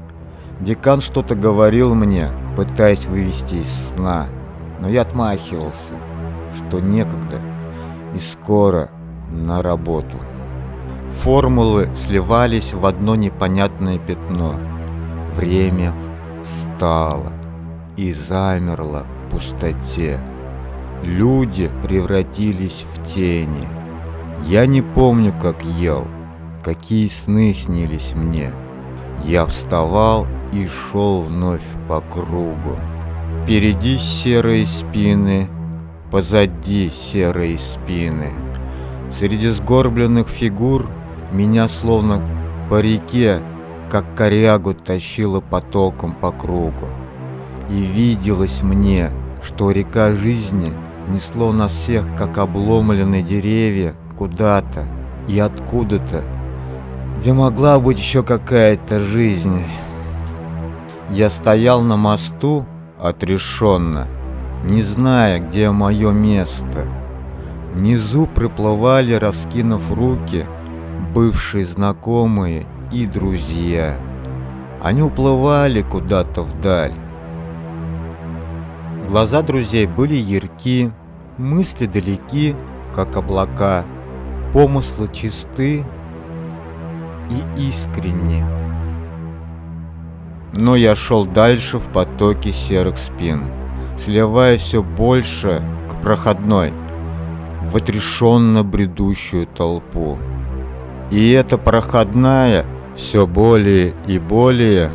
Декан 0.61 1.01
что-то 1.01 1.35
говорил 1.35 1.93
мне, 1.93 2.31
пытаясь 2.57 3.05
вывести 3.05 3.53
из 3.53 3.71
сна, 3.89 4.27
но 4.81 4.89
я 4.89 5.03
отмахивался, 5.03 5.93
что 6.55 6.79
некогда 6.79 7.39
и 8.15 8.19
скоро 8.19 8.89
на 9.31 9.61
работу. 9.61 10.17
Формулы 11.21 11.87
сливались 11.95 12.73
в 12.73 12.83
одно 12.87 13.15
непонятное 13.15 13.99
пятно. 13.99 14.55
Время 15.35 15.93
встало 16.43 17.31
и 17.95 18.11
замерло 18.11 19.05
в 19.05 19.31
пустоте. 19.33 20.19
Люди 21.03 21.69
превратились 21.83 22.87
в 22.91 23.05
тени. 23.05 23.67
Я 24.47 24.65
не 24.65 24.81
помню, 24.81 25.31
как 25.39 25.63
ел, 25.63 26.07
какие 26.63 27.07
сны 27.07 27.53
снились 27.53 28.13
мне. 28.15 28.51
Я 29.25 29.45
вставал 29.45 30.25
и 30.51 30.67
шел 30.67 31.21
вновь 31.21 31.61
по 31.87 32.01
кругу. 32.01 32.77
Впереди 33.43 33.97
серые 33.97 34.65
спины, 34.65 35.47
позади 36.11 36.89
серые 36.89 37.57
спины. 37.57 38.31
Среди 39.11 39.49
сгорбленных 39.49 40.27
фигур 40.27 40.89
меня 41.31 41.67
словно 41.67 42.21
по 42.69 42.81
реке, 42.81 43.41
как 43.89 44.15
корягу 44.15 44.73
тащило 44.73 45.39
потоком 45.39 46.13
по 46.13 46.31
кругу. 46.31 46.87
И 47.69 47.81
виделось 47.81 48.61
мне, 48.61 49.11
что 49.43 49.71
река 49.71 50.11
жизни 50.11 50.73
несло 51.09 51.51
нас 51.51 51.71
всех, 51.71 52.05
как 52.17 52.37
обломленные 52.37 53.23
деревья, 53.23 53.93
куда-то 54.17 54.85
и 55.27 55.39
откуда-то, 55.39 56.23
где 57.17 57.33
могла 57.33 57.79
быть 57.79 57.97
еще 57.97 58.23
какая-то 58.23 58.99
жизнь. 58.99 59.63
Я 61.09 61.29
стоял 61.29 61.81
на 61.81 61.95
мосту 61.95 62.65
отрешенно, 62.99 64.07
не 64.65 64.81
зная, 64.81 65.39
где 65.39 65.71
мое 65.71 66.11
место. 66.11 66.85
Внизу 67.73 68.27
приплывали, 68.27 69.13
раскинув 69.13 69.89
руки, 69.91 70.45
бывшие 71.13 71.63
знакомые 71.63 72.65
и 72.91 73.05
друзья. 73.05 73.95
Они 74.81 75.01
уплывали 75.01 75.81
куда-то 75.81 76.41
вдаль. 76.41 76.93
Глаза 79.07 79.41
друзей 79.41 79.87
были 79.87 80.15
ярки, 80.15 80.91
мысли 81.37 81.85
далеки, 81.85 82.53
как 82.93 83.15
облака, 83.15 83.85
помыслы 84.51 85.07
чисты 85.13 85.85
и 87.29 87.67
искренни. 87.69 88.66
Но 90.57 90.75
я 90.75 90.95
шел 90.95 91.25
дальше 91.25 91.77
в 91.77 91.83
потоке 91.93 92.51
серых 92.51 92.97
спин, 92.97 93.45
сливаясь 93.99 94.61
все 94.61 94.81
больше 94.81 95.61
к 95.87 96.01
проходной, 96.01 96.73
в 97.71 97.77
отрешенно 97.77 98.63
бредущую 98.63 99.45
толпу. 99.45 100.17
И 101.11 101.29
эта 101.29 101.59
проходная 101.59 102.65
все 102.95 103.27
более 103.27 103.93
и 104.07 104.17
более 104.17 104.91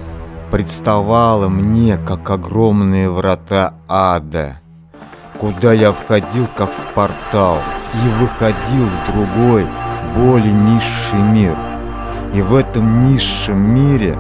представала 0.51 1.49
мне, 1.49 1.97
как 1.97 2.29
огромные 2.29 3.09
врата 3.09 3.75
ада, 3.89 4.61
куда 5.39 5.73
я 5.73 5.93
входил, 5.93 6.49
как 6.57 6.71
в 6.71 6.93
портал, 6.93 7.59
и 7.95 8.21
выходил 8.21 8.87
в 8.87 9.13
другой, 9.13 9.65
более 10.17 10.53
низший 10.53 11.21
мир. 11.21 11.57
И 12.35 12.43
в 12.43 12.53
этом 12.57 13.09
низшем 13.09 13.59
мире 13.59 14.19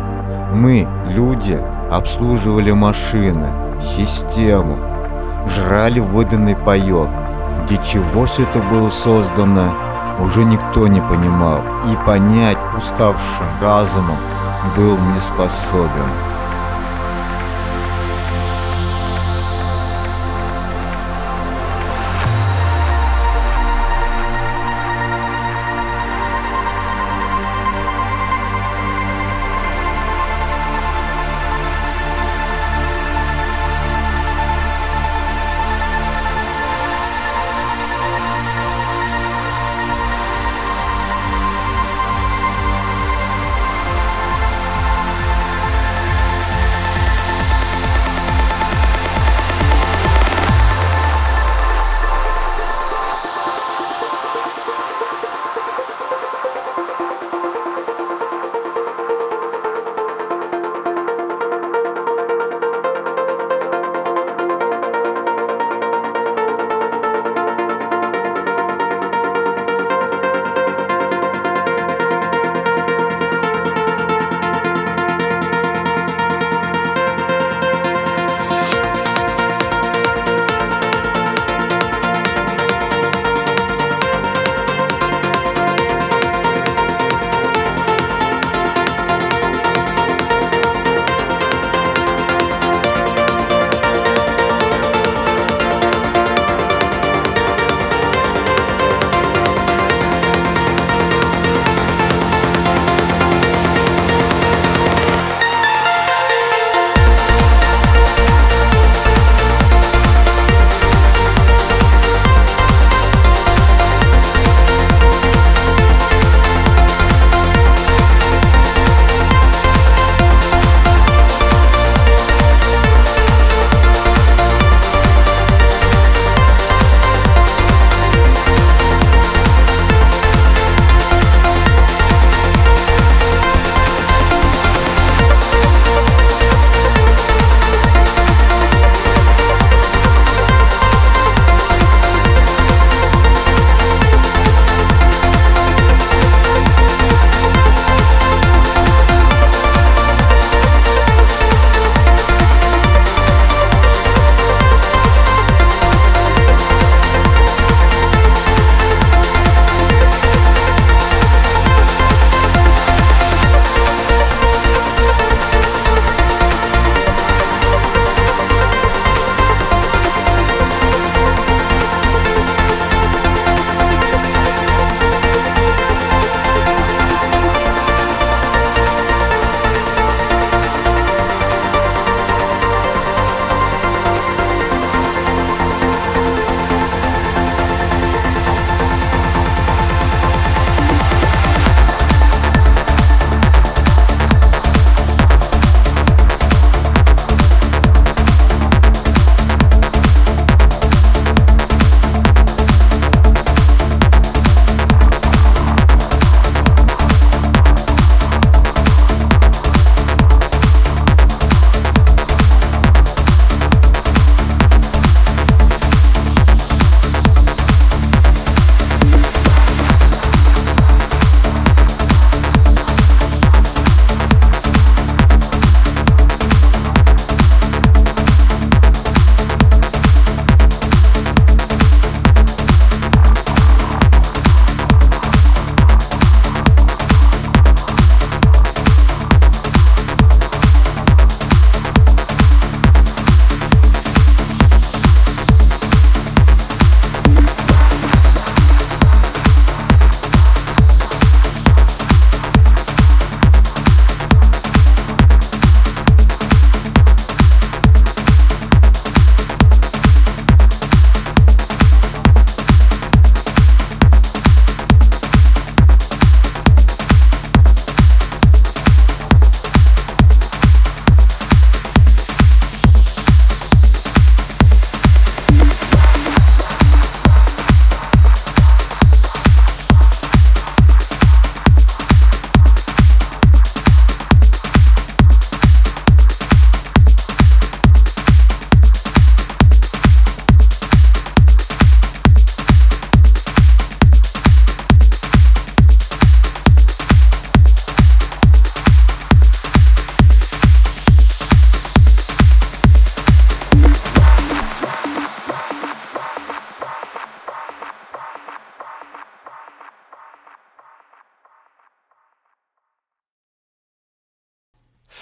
мы, 0.52 0.86
люди, 1.06 1.60
обслуживали 1.90 2.72
машины, 2.72 3.48
систему, 3.80 4.78
жрали 5.48 6.00
выданный 6.00 6.56
паёк. 6.56 7.08
Для 7.68 7.76
чего 7.78 8.26
все 8.26 8.42
это 8.42 8.60
было 8.70 8.88
создано, 8.88 9.72
уже 10.20 10.44
никто 10.44 10.86
не 10.88 11.00
понимал, 11.00 11.60
и 11.90 12.06
понять 12.06 12.58
уставшим 12.76 13.46
разумом 13.60 14.16
был 14.76 14.96
не 14.96 15.20
способен. 15.20 16.31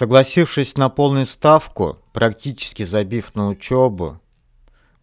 Согласившись 0.01 0.77
на 0.77 0.89
полную 0.89 1.27
ставку, 1.27 1.99
практически 2.11 2.81
забив 2.81 3.35
на 3.35 3.49
учебу, 3.49 4.19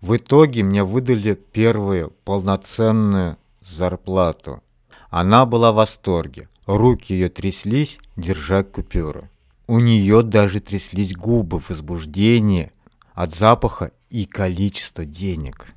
в 0.00 0.16
итоге 0.16 0.64
мне 0.64 0.82
выдали 0.82 1.34
первую 1.34 2.10
полноценную 2.24 3.36
зарплату. 3.64 4.60
Она 5.08 5.46
была 5.46 5.70
в 5.70 5.76
восторге. 5.76 6.48
Руки 6.66 7.12
ее 7.12 7.28
тряслись, 7.28 8.00
держа 8.16 8.64
купюры. 8.64 9.30
У 9.68 9.78
нее 9.78 10.24
даже 10.24 10.58
тряслись 10.58 11.14
губы 11.14 11.60
в 11.60 11.70
возбуждении 11.70 12.72
от 13.14 13.32
запаха 13.32 13.92
и 14.10 14.24
количества 14.24 15.04
денег. 15.04 15.74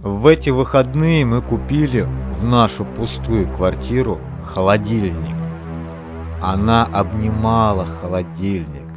В 0.00 0.26
эти 0.26 0.48
выходные 0.48 1.26
мы 1.26 1.42
купили 1.42 2.08
в 2.38 2.44
нашу 2.44 2.86
пустую 2.86 3.52
квартиру 3.52 4.22
холодильник. 4.42 5.51
Она 6.42 6.86
обнимала 6.86 7.86
холодильник, 7.86 8.88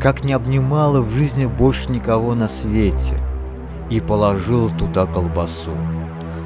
как 0.00 0.22
не 0.22 0.32
обнимала 0.32 1.00
в 1.00 1.10
жизни 1.10 1.44
больше 1.44 1.90
никого 1.90 2.36
на 2.36 2.46
свете, 2.46 3.18
и 3.90 3.98
положила 3.98 4.70
туда 4.70 5.06
колбасу, 5.06 5.76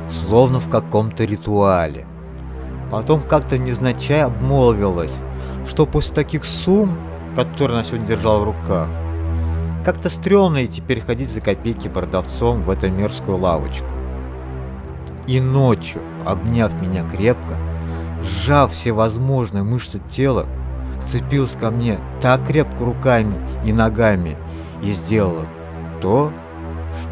словно 0.09 0.59
в 0.59 0.71
каком-то 0.71 1.25
ритуале. 1.25 2.07
Потом 2.91 3.21
как-то 3.21 3.59
незначай 3.59 4.23
обмолвилась, 4.23 5.13
что 5.69 5.85
после 5.85 6.15
таких 6.15 6.47
сумм, 6.47 6.97
которые 7.37 7.75
она 7.75 7.85
сегодня 7.85 8.07
держала 8.07 8.39
в 8.41 8.45
руках, 8.45 8.89
как-то 9.85 10.09
стрёмно 10.09 10.65
идти 10.65 10.81
переходить 10.81 11.29
за 11.29 11.43
копейки 11.43 11.89
продавцом 11.89 12.63
в 12.63 12.71
эту 12.71 12.91
мерзкую 12.91 13.37
лавочку. 13.37 13.85
И 15.27 15.41
ночью, 15.41 16.01
обняв 16.25 16.73
меня 16.81 17.07
крепко, 17.07 17.59
сжав 18.27 18.73
все 18.73 18.93
возможные 18.93 19.63
мышцы 19.63 20.01
тела, 20.11 20.47
вцепилась 21.01 21.57
ко 21.59 21.71
мне 21.71 21.99
так 22.21 22.47
крепко 22.47 22.85
руками 22.85 23.37
и 23.65 23.73
ногами 23.73 24.37
и 24.83 24.93
сделала 24.93 25.47
то, 26.01 26.33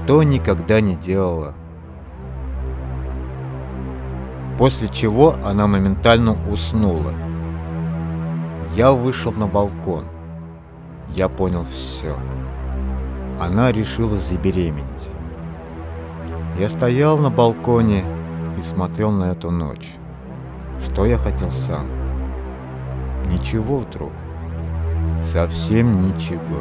что 0.05 0.23
никогда 0.23 0.81
не 0.81 0.97
делала. 0.97 1.55
После 4.59 4.89
чего 4.89 5.35
она 5.43 5.67
моментально 5.67 6.37
уснула. 6.51 7.13
Я 8.77 8.93
вышел 8.93 9.33
на 9.33 9.47
балкон. 9.47 10.05
Я 11.11 11.29
понял 11.29 11.65
все. 11.65 12.17
Она 13.39 13.73
решила 13.73 14.17
забеременеть. 14.17 15.11
Я 16.59 16.69
стоял 16.69 17.19
на 17.19 17.31
балконе 17.31 18.05
и 18.57 18.63
смотрел 18.63 19.11
на 19.11 19.33
эту 19.33 19.51
ночь. 19.51 19.91
Что 20.85 21.07
я 21.07 21.19
хотел 21.19 21.51
сам? 21.51 21.87
Ничего 23.27 23.79
вдруг. 23.79 24.13
Совсем 25.23 26.09
ничего. 26.09 26.61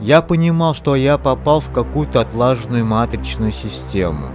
Я 0.00 0.22
понимал, 0.22 0.74
что 0.74 0.96
я 0.96 1.18
попал 1.18 1.60
в 1.60 1.70
какую-то 1.70 2.20
отлаженную 2.20 2.84
матричную 2.84 3.52
систему. 3.52 4.30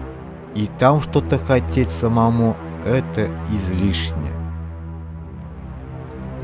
И 0.55 0.69
там 0.79 1.01
что-то 1.01 1.39
хотеть 1.39 1.89
самому– 1.89 2.55
это 2.85 3.29
излишне. 3.51 4.31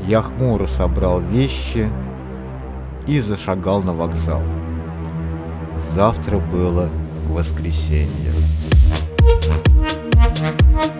Я 0.06 0.20
хмуро 0.20 0.66
собрал 0.66 1.20
вещи 1.20 1.88
и 3.06 3.20
зашагал 3.20 3.82
на 3.82 3.94
вокзал. 3.94 4.42
Завтра 5.94 6.38
было 6.38 6.90
воскресенье. 7.28 8.32
Электричка 10.44 10.93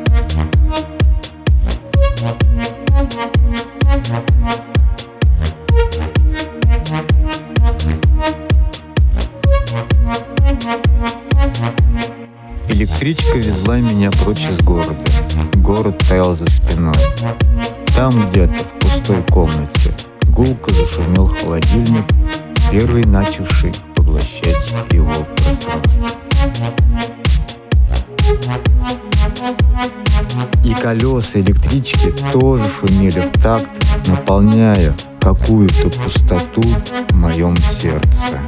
везла 13.65 13.79
меня 13.79 14.11
прочь 14.11 14.43
из 14.43 14.63
города. 14.63 14.95
Город 15.55 15.97
таял 16.09 16.37
за 16.37 16.47
спиной. 16.47 16.95
Там 17.97 18.11
где-то, 18.29 18.53
в 18.53 18.79
пустой 18.81 19.23
комнате, 19.31 19.95
гулко 20.29 20.73
зашумел 20.75 21.29
холодильник, 21.29 22.05
первый 22.71 23.05
начавший 23.05 23.73
поглощать 23.95 24.75
его 24.93 25.11
пространство. 25.37 25.81
И 30.65 30.75
колеса 30.75 31.41
электрички 31.41 32.13
тоже 32.33 32.65
шумели 32.81 33.21
в 33.21 33.43
такт, 33.43 33.69
наполняя 34.09 34.95
какую-то 35.21 35.89
пустоту 35.89 36.63
в 37.11 37.17
моем 37.17 37.57
сердце. 37.57 38.41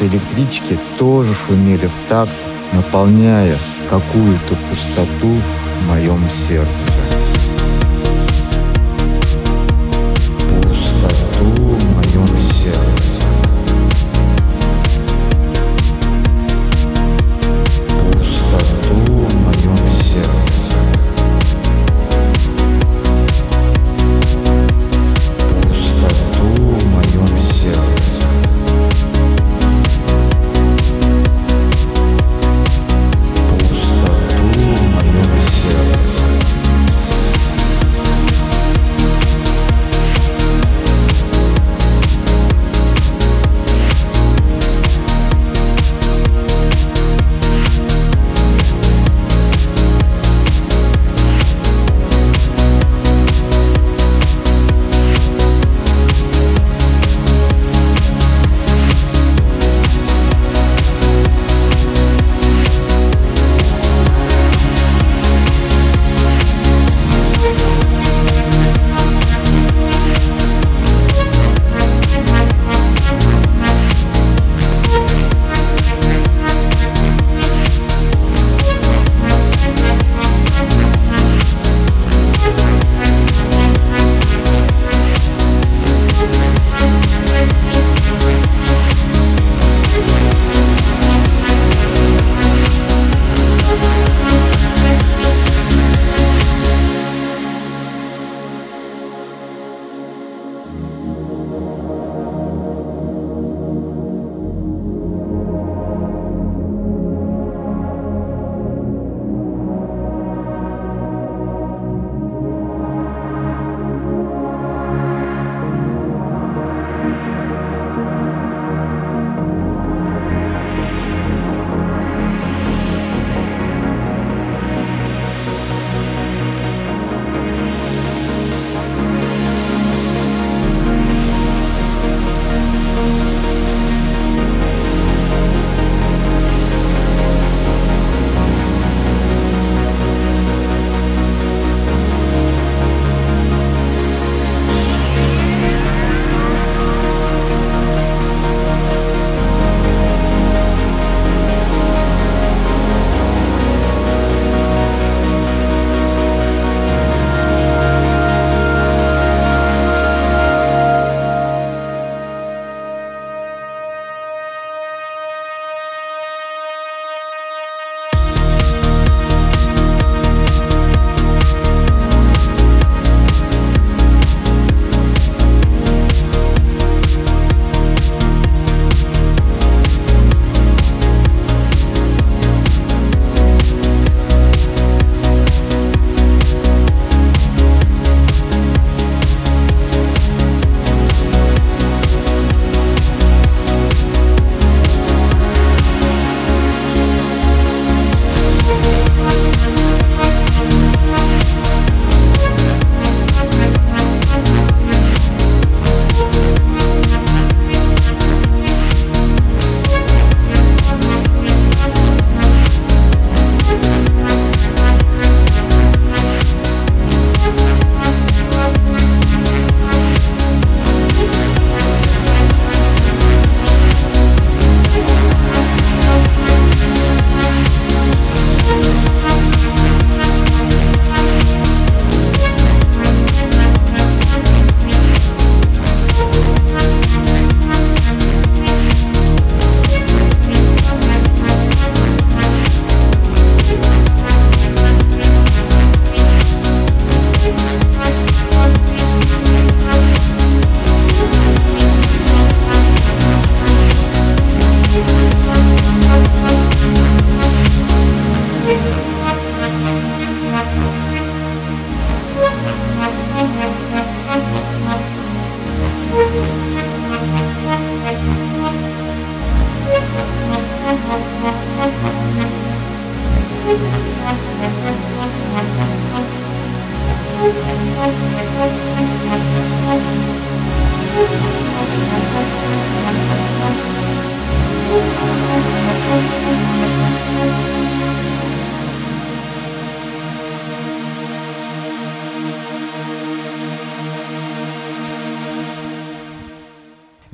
Колеса 0.00 0.06
электрички 0.06 0.78
тоже 0.98 1.34
шумели 1.34 1.86
в 1.86 2.08
такт, 2.08 2.30
наполняя 2.72 3.56
какую-то 3.88 4.56
пустоту 4.68 5.34
в 5.80 5.88
моем 5.88 6.20
сердце. 6.48 6.99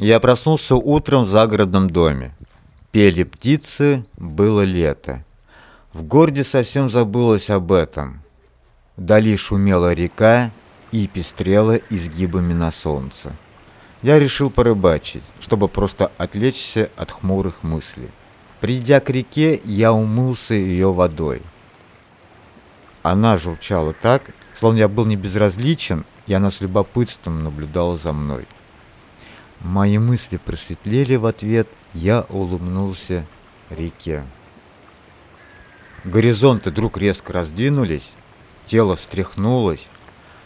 Я 0.07 0.21
проснулся 0.21 0.77
утром 0.77 1.25
в 1.25 1.29
загородном 1.29 1.91
доме. 1.91 2.31
Пели 2.93 3.25
птицы, 3.25 4.07
было 4.17 4.63
лето. 4.63 5.25
В 5.93 6.05
городе 6.05 6.45
совсем 6.45 6.89
забылось 6.89 7.51
об 7.51 7.73
этом. 7.73 8.23
Вдали 8.97 9.37
шумела 9.37 9.93
река 9.95 10.53
и 10.93 11.09
пестрела 11.09 11.81
изгибами 11.91 12.53
на 12.53 12.71
солнце. 12.71 13.33
Я 14.01 14.21
решил 14.21 14.49
порыбачить, 14.49 15.25
чтобы 15.41 15.67
просто 15.67 16.13
отвлечься 16.19 16.89
от 16.95 17.11
хмурых 17.11 17.65
мыслей. 17.65 18.11
Придя 18.61 19.01
к 19.01 19.11
реке, 19.11 19.61
я 19.65 19.93
умылся 19.93 20.55
ее 20.55 20.93
водой. 20.93 21.43
Она 23.03 23.39
журчала 23.39 23.93
так, 23.93 24.31
словно 24.55 24.79
я 24.79 24.87
был 24.87 25.05
не 25.05 25.17
безразличен, 25.17 26.05
и 26.29 26.33
она 26.33 26.53
с 26.53 26.61
любопытством 26.61 27.43
наблюдала 27.43 27.97
за 27.97 28.13
мной. 28.13 28.47
Мои 29.61 29.99
мысли 29.99 30.37
просветлели 30.37 31.17
в 31.17 31.27
ответ, 31.27 31.69
я 31.95 32.27
улыбнулся 32.29 33.27
реке. 33.71 34.25
Горизонты 36.05 36.71
вдруг 36.71 36.99
резко 36.99 37.33
раздвинулись, 37.33 38.13
тело 38.67 38.97
встряхнулось, 38.97 39.89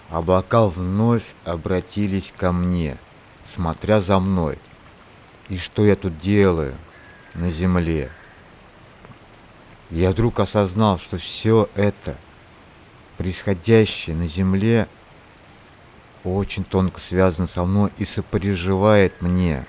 облака 0.09 0.67
вновь 0.67 1.25
обратились 1.45 2.33
ко 2.37 2.53
мне, 2.53 2.97
смотря 3.47 4.01
за 4.01 4.19
мной. 4.21 4.59
И 5.49 5.59
что 5.59 5.85
я 5.85 5.97
тут 5.97 6.19
делаю 6.19 6.77
на 7.35 7.51
земле? 7.51 8.11
Я 9.91 10.13
вдруг 10.13 10.39
осознал, 10.39 10.99
что 11.01 11.19
все 11.19 11.69
это, 11.75 12.17
происходящее 13.19 14.15
на 14.15 14.29
земле, 14.29 14.87
очень 16.25 16.65
тонко 16.65 17.01
связано 17.01 17.47
со 17.47 17.65
мной 17.65 17.91
и 17.99 18.05
сопереживает 18.05 19.21
мне. 19.23 19.65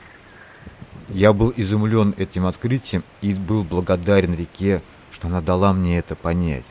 Я 1.09 1.33
был 1.33 1.53
изумлен 1.55 2.13
этим 2.17 2.45
открытием 2.45 3.03
и 3.21 3.33
был 3.33 3.63
благодарен 3.63 4.33
реке, 4.33 4.81
что 5.11 5.27
она 5.27 5.41
дала 5.41 5.73
мне 5.73 5.97
это 5.97 6.15
понять. 6.15 6.65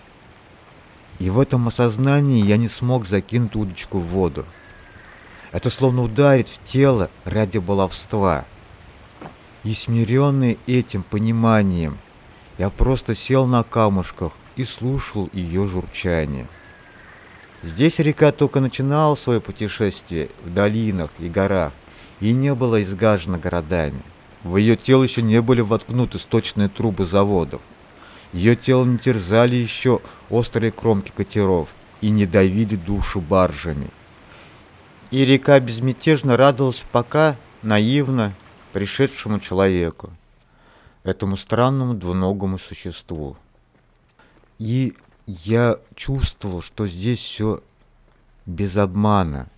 И 1.18 1.28
в 1.28 1.39
этом 1.39 1.68
осознании 1.68 2.45
я 2.45 2.57
не 2.57 2.68
смог 2.68 3.07
закинуть 3.07 3.55
удочку 3.55 3.99
в 3.99 4.07
воду. 4.07 4.47
Это 5.53 5.68
словно 5.68 6.03
ударить 6.03 6.49
в 6.49 6.62
тело 6.64 7.11
ради 7.24 7.59
баловства. 7.59 8.45
И 9.62 9.74
смиренный 9.74 10.59
этим 10.66 11.03
пониманием, 11.03 11.99
я 12.57 12.70
просто 12.70 13.14
сел 13.14 13.47
на 13.47 13.62
камушках 13.62 14.33
и 14.57 14.64
слушал 14.64 15.28
ее 15.35 15.66
журчание. 15.66 16.47
Здесь 17.62 17.98
река 17.98 18.32
только 18.32 18.61
начинала 18.61 19.14
свое 19.14 19.40
путешествие 19.40 20.30
в 20.42 20.52
долинах 20.52 21.11
и 21.18 21.28
горах 21.28 21.72
и 22.20 22.32
не 22.32 22.54
была 22.54 22.82
изгажена 22.82 23.38
городами. 23.38 24.02
В 24.42 24.56
ее 24.56 24.76
тело 24.76 25.02
еще 25.02 25.20
не 25.20 25.42
были 25.42 25.61
воткнуты 25.61 26.18
сточные 26.18 26.70
трубы 26.70 27.04
заводов. 27.04 27.61
Ее 28.32 28.56
тело 28.56 28.84
не 28.84 28.96
терзали 28.96 29.56
еще 29.56 30.00
острые 30.30 30.72
кромки 30.72 31.12
катеров 31.14 31.68
и 32.00 32.08
не 32.08 32.24
давили 32.24 32.76
душу 32.76 33.20
баржами. 33.20 33.88
И 35.11 35.24
река 35.24 35.61
безмятежно 35.61 36.36
радовалась 36.36 36.84
пока 36.92 37.36
наивно 37.62 38.32
пришедшему 38.72 39.40
человеку, 39.40 40.11
этому 41.02 41.36
странному 41.36 41.94
двуногому 41.94 42.58
существу. 42.58 43.36
И 44.58 44.94
я 45.31 45.78
чувствовал, 45.95 46.61
что 46.61 46.89
здесь 46.89 47.20
все 47.20 47.62
без 48.47 48.76
обмана, 48.76 49.49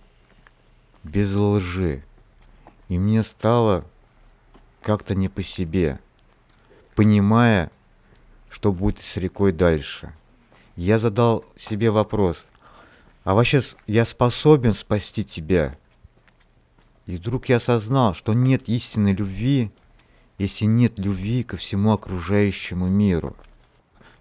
без 1.03 1.33
лжи. 1.33 2.03
И 2.89 2.99
мне 2.99 3.23
стало 3.23 3.85
как-то 4.81 5.15
не 5.15 5.29
по 5.29 5.41
себе, 5.41 5.99
понимая, 6.95 7.71
что 8.49 8.71
будет 8.71 8.99
с 8.99 9.17
рекой 9.17 9.51
дальше. 9.51 10.13
Я 10.75 10.99
задал 10.99 11.43
себе 11.57 11.89
вопрос, 11.89 12.45
а 13.23 13.33
вообще 13.33 13.61
я 13.87 14.05
способен 14.05 14.73
спасти 14.73 15.23
тебя? 15.23 15.75
И 17.07 17.15
вдруг 17.15 17.49
я 17.49 17.55
осознал, 17.55 18.13
что 18.13 18.33
нет 18.33 18.69
истинной 18.69 19.13
любви, 19.13 19.71
если 20.37 20.65
нет 20.65 20.99
любви 20.99 21.43
ко 21.43 21.57
всему 21.57 21.93
окружающему 21.93 22.87
миру. 22.87 23.35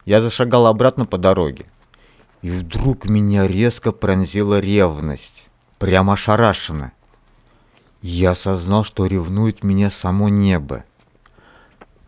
Я 0.05 0.21
зашагал 0.21 0.67
обратно 0.67 1.07
по 1.07 1.19
дороге. 1.19 1.67
И 2.43 2.51
вдруг 2.51 3.09
меня 3.09 3.47
резко 3.47 3.93
пронзила 3.93 4.59
ревность. 4.59 5.49
Прямо 5.79 6.15
ошарашенно. 6.15 6.93
Я 8.01 8.33
осознал, 8.33 8.85
что 8.85 9.07
ревнует 9.07 9.63
меня 9.63 9.91
само 9.91 10.29
небо. 10.29 10.85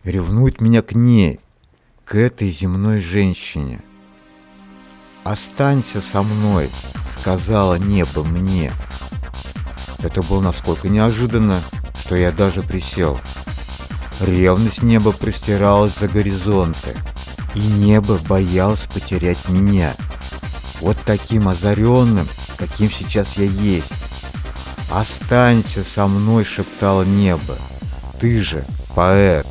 Ревнует 0.02 0.60
меня 0.60 0.82
к 0.82 0.92
ней, 0.92 1.40
к 2.04 2.16
этой 2.16 2.50
земной 2.50 3.00
женщине. 3.00 3.80
«Останься 5.22 6.00
со 6.00 6.22
мной»,— 6.22 6.68
сказала 7.18 7.76
небо 7.76 8.24
мне. 8.24 8.72
Это 10.00 10.22
было 10.22 10.42
насколько 10.42 10.88
неожиданно, 10.88 11.62
что 12.00 12.16
я 12.16 12.30
даже 12.30 12.60
присел. 12.60 13.18
Ревность 14.20 14.82
неба 14.82 15.12
простиралась 15.12 15.96
за 15.96 16.08
горизонты, 16.08 16.94
и 17.54 17.60
небо 17.60 18.18
боялось 18.28 18.86
потерять 18.92 19.48
меня. 19.48 19.94
Вот 20.80 20.96
таким 21.04 21.48
озаренным, 21.48 22.26
каким 22.56 22.90
сейчас 22.90 23.36
я 23.36 23.44
есть. 23.44 23.92
«Останься 24.92 25.82
со 25.82 26.06
мной»,— 26.06 26.44
шептало 26.44 27.02
небо. 27.02 27.56
«Ты 28.20 28.40
же 28.42 28.64
поэт». 28.94 29.46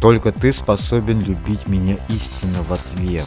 Только 0.00 0.32
ты 0.32 0.52
способен 0.52 1.20
любить 1.20 1.66
меня 1.66 1.96
истинно 2.08 2.62
в 2.62 2.72
ответ. 2.72 3.26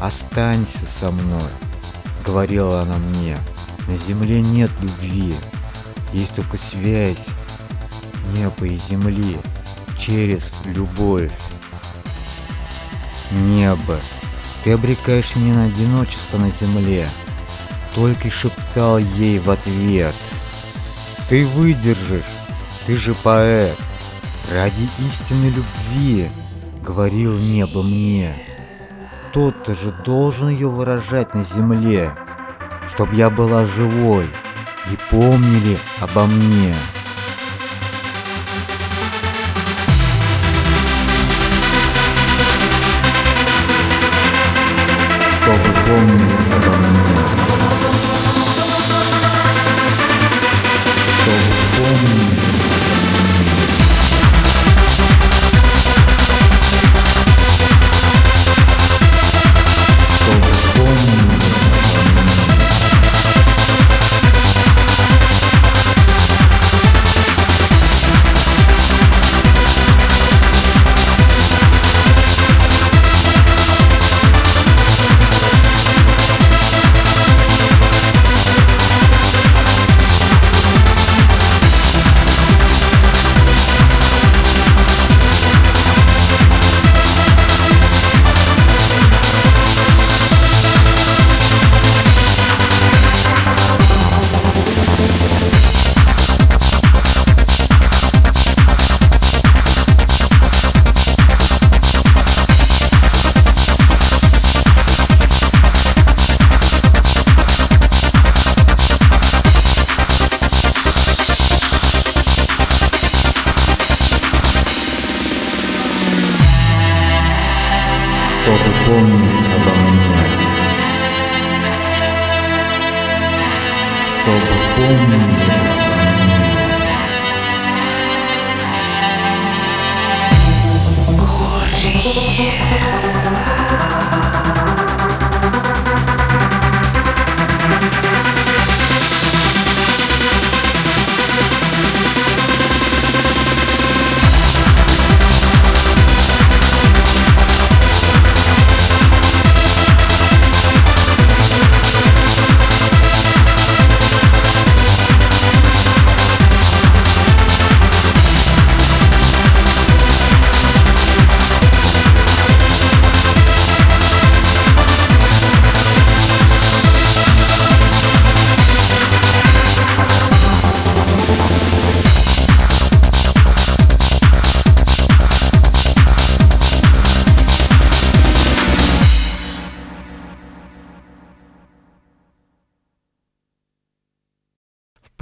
Останься 0.00 0.86
со 1.00 1.10
мной, 1.10 1.50
говорила 2.26 2.82
она 2.82 2.96
мне. 2.96 3.38
На 3.88 3.96
земле 3.96 4.40
нет 4.40 4.70
любви, 4.80 5.34
есть 6.12 6.34
только 6.34 6.58
связь 6.58 7.24
неба 8.34 8.66
и 8.66 8.76
земли 8.76 9.38
через 10.04 10.50
любовь. 10.66 11.32
Небо, 13.30 14.00
ты 14.62 14.72
обрекаешь 14.72 15.34
меня 15.34 15.54
на 15.54 15.64
одиночество 15.64 16.38
на 16.38 16.50
земле. 16.50 17.08
Только 17.94 18.30
шептал 18.30 18.98
ей 18.98 19.38
в 19.38 19.50
ответ. 19.50 20.14
Ты 21.28 21.46
выдержишь, 21.46 22.22
ты 22.86 22.96
же 22.96 23.14
поэт. 23.14 23.76
Ради 24.52 24.88
истинной 24.98 25.50
любви, 25.50 26.28
говорил 26.82 27.38
небо 27.38 27.82
мне. 27.82 28.34
Кто-то 29.30 29.74
же 29.74 29.90
должен 30.04 30.50
ее 30.50 30.68
выражать 30.68 31.34
на 31.34 31.44
земле, 31.44 32.12
чтоб 32.92 33.10
я 33.12 33.30
была 33.30 33.64
живой 33.64 34.26
и 34.92 34.98
помнили 35.10 35.78
обо 36.00 36.26
мне. 36.26 36.74
Чтобы 45.84 46.53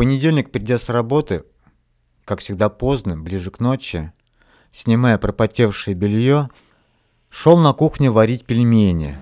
понедельник, 0.03 0.51
придя 0.51 0.79
с 0.79 0.89
работы, 0.89 1.45
как 2.25 2.41
всегда 2.41 2.69
поздно, 2.69 3.17
ближе 3.17 3.53
к 3.53 3.61
ночи, 3.61 4.11
снимая 4.73 5.17
пропотевшее 5.17 5.95
белье, 5.95 6.49
шел 7.31 7.57
на 7.57 7.73
кухню 7.73 8.11
варить 8.11 8.45
пельмени. 8.45 9.17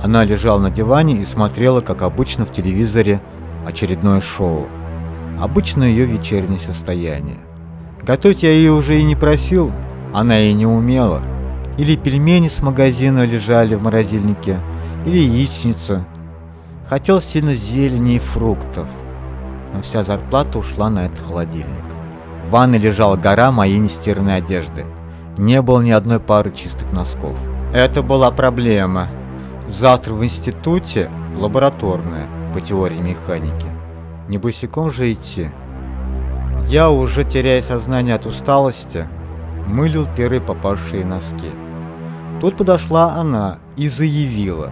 Она 0.00 0.22
лежала 0.22 0.60
на 0.60 0.70
диване 0.70 1.20
и 1.20 1.24
смотрела, 1.24 1.80
как 1.80 2.02
обычно 2.02 2.46
в 2.46 2.52
телевизоре, 2.52 3.20
очередное 3.66 4.20
шоу. 4.20 4.68
Обычно 5.40 5.82
ее 5.82 6.06
вечернее 6.06 6.60
состояние. 6.60 7.40
Готовить 8.00 8.44
я 8.44 8.52
ее 8.52 8.70
уже 8.70 9.00
и 9.00 9.02
не 9.02 9.16
просил, 9.16 9.72
она 10.12 10.38
и 10.38 10.52
не 10.52 10.66
умела. 10.66 11.20
Или 11.78 11.96
пельмени 11.96 12.46
с 12.46 12.62
магазина 12.62 13.24
лежали 13.24 13.74
в 13.74 13.82
морозильнике, 13.82 14.60
или 15.04 15.20
яичница. 15.20 16.06
Хотел 16.86 17.20
сильно 17.20 17.56
зелени 17.56 18.14
и 18.14 18.18
фруктов 18.20 18.86
но 19.74 19.82
вся 19.82 20.02
зарплата 20.02 20.58
ушла 20.58 20.88
на 20.88 21.06
этот 21.06 21.18
холодильник. 21.26 21.84
В 22.46 22.50
ванной 22.50 22.78
лежала 22.78 23.16
гора 23.16 23.50
моей 23.50 23.78
нестиранной 23.78 24.36
одежды. 24.36 24.86
Не 25.36 25.60
было 25.62 25.80
ни 25.80 25.90
одной 25.90 26.20
пары 26.20 26.52
чистых 26.52 26.92
носков. 26.92 27.36
Это 27.72 28.02
была 28.02 28.30
проблема. 28.30 29.08
Завтра 29.66 30.14
в 30.14 30.24
институте 30.24 31.10
лабораторная 31.36 32.28
по 32.52 32.60
теории 32.60 33.00
механики. 33.00 33.66
Не 34.28 34.38
босиком 34.38 34.90
же 34.90 35.12
идти. 35.12 35.50
Я, 36.68 36.90
уже 36.90 37.24
теряя 37.24 37.60
сознание 37.60 38.14
от 38.14 38.26
усталости, 38.26 39.08
мылил 39.66 40.06
первые 40.16 40.40
попавшие 40.40 41.04
носки. 41.04 41.50
Тут 42.40 42.56
подошла 42.56 43.14
она 43.16 43.58
и 43.76 43.88
заявила, 43.88 44.70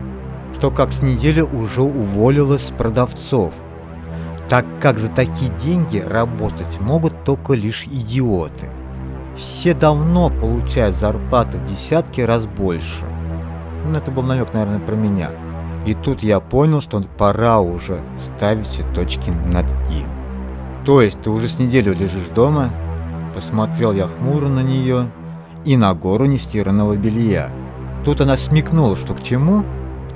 что 0.56 0.70
как 0.70 0.92
с 0.92 1.02
недели 1.02 1.40
уже 1.40 1.82
уволилась 1.82 2.66
с 2.66 2.70
продавцов, 2.70 3.52
так 4.48 4.66
как 4.80 4.98
за 4.98 5.08
такие 5.08 5.50
деньги 5.62 5.98
работать 5.98 6.80
могут 6.80 7.24
только 7.24 7.54
лишь 7.54 7.86
идиоты. 7.86 8.68
Все 9.36 9.72
давно 9.72 10.28
получают 10.28 10.96
зарплату 10.96 11.58
в 11.58 11.64
десятки 11.64 12.20
раз 12.20 12.46
больше. 12.46 13.04
Ну, 13.86 13.96
это 13.96 14.10
был 14.10 14.22
намек, 14.22 14.52
наверное, 14.52 14.78
про 14.78 14.94
меня. 14.94 15.30
И 15.86 15.94
тут 15.94 16.22
я 16.22 16.38
понял, 16.40 16.80
что 16.80 17.02
пора 17.18 17.60
уже 17.60 17.98
ставить 18.18 18.66
все 18.68 18.84
точки 18.94 19.30
над 19.30 19.66
«и». 19.90 20.04
То 20.84 21.00
есть 21.00 21.20
ты 21.22 21.30
уже 21.30 21.48
с 21.48 21.58
неделю 21.58 21.94
лежишь 21.94 22.28
дома? 22.34 22.70
Посмотрел 23.34 23.92
я 23.92 24.08
хмуро 24.08 24.48
на 24.48 24.60
нее 24.60 25.10
и 25.64 25.76
на 25.76 25.94
гору 25.94 26.26
нестиранного 26.26 26.96
белья. 26.96 27.50
Тут 28.04 28.20
она 28.20 28.36
смекнула, 28.36 28.96
что 28.96 29.14
к 29.14 29.22
чему, 29.22 29.64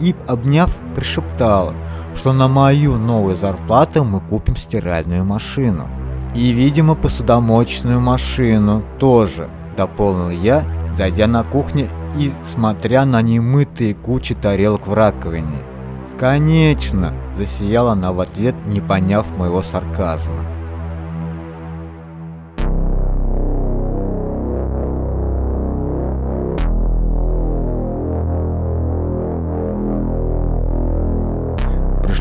и, 0.01 0.15
обняв, 0.27 0.71
пришептала, 0.95 1.75
что 2.15 2.33
на 2.33 2.49
мою 2.49 2.97
новую 2.97 3.37
зарплату 3.37 4.05
мы 4.05 4.21
купим 4.21 4.57
стиральную 4.57 5.25
машину. 5.25 5.87
И, 6.35 6.51
видимо, 6.53 6.95
посудомоечную 6.95 8.01
машину 8.01 8.83
тоже, 8.99 9.49
дополнил 9.77 10.31
я, 10.31 10.65
зайдя 10.95 11.27
на 11.27 11.45
кухню 11.45 11.89
и 12.17 12.33
смотря 12.47 13.05
на 13.05 13.23
немытые 13.23 13.95
кучи 13.95 14.35
тарелок 14.35 14.87
в 14.87 14.95
раковине. 14.95 15.63
«Конечно!»– 16.19 17.13
засияла 17.37 17.93
она 17.93 18.13
в 18.13 18.21
ответ, 18.21 18.55
не 18.67 18.81
поняв 18.81 19.27
моего 19.37 19.63
сарказма. 19.63 20.56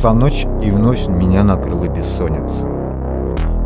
Пришла 0.06 0.20
ночь, 0.20 0.46
и 0.62 0.70
вновь 0.70 1.08
меня 1.08 1.44
накрыла 1.44 1.88
бессонница. 1.88 2.68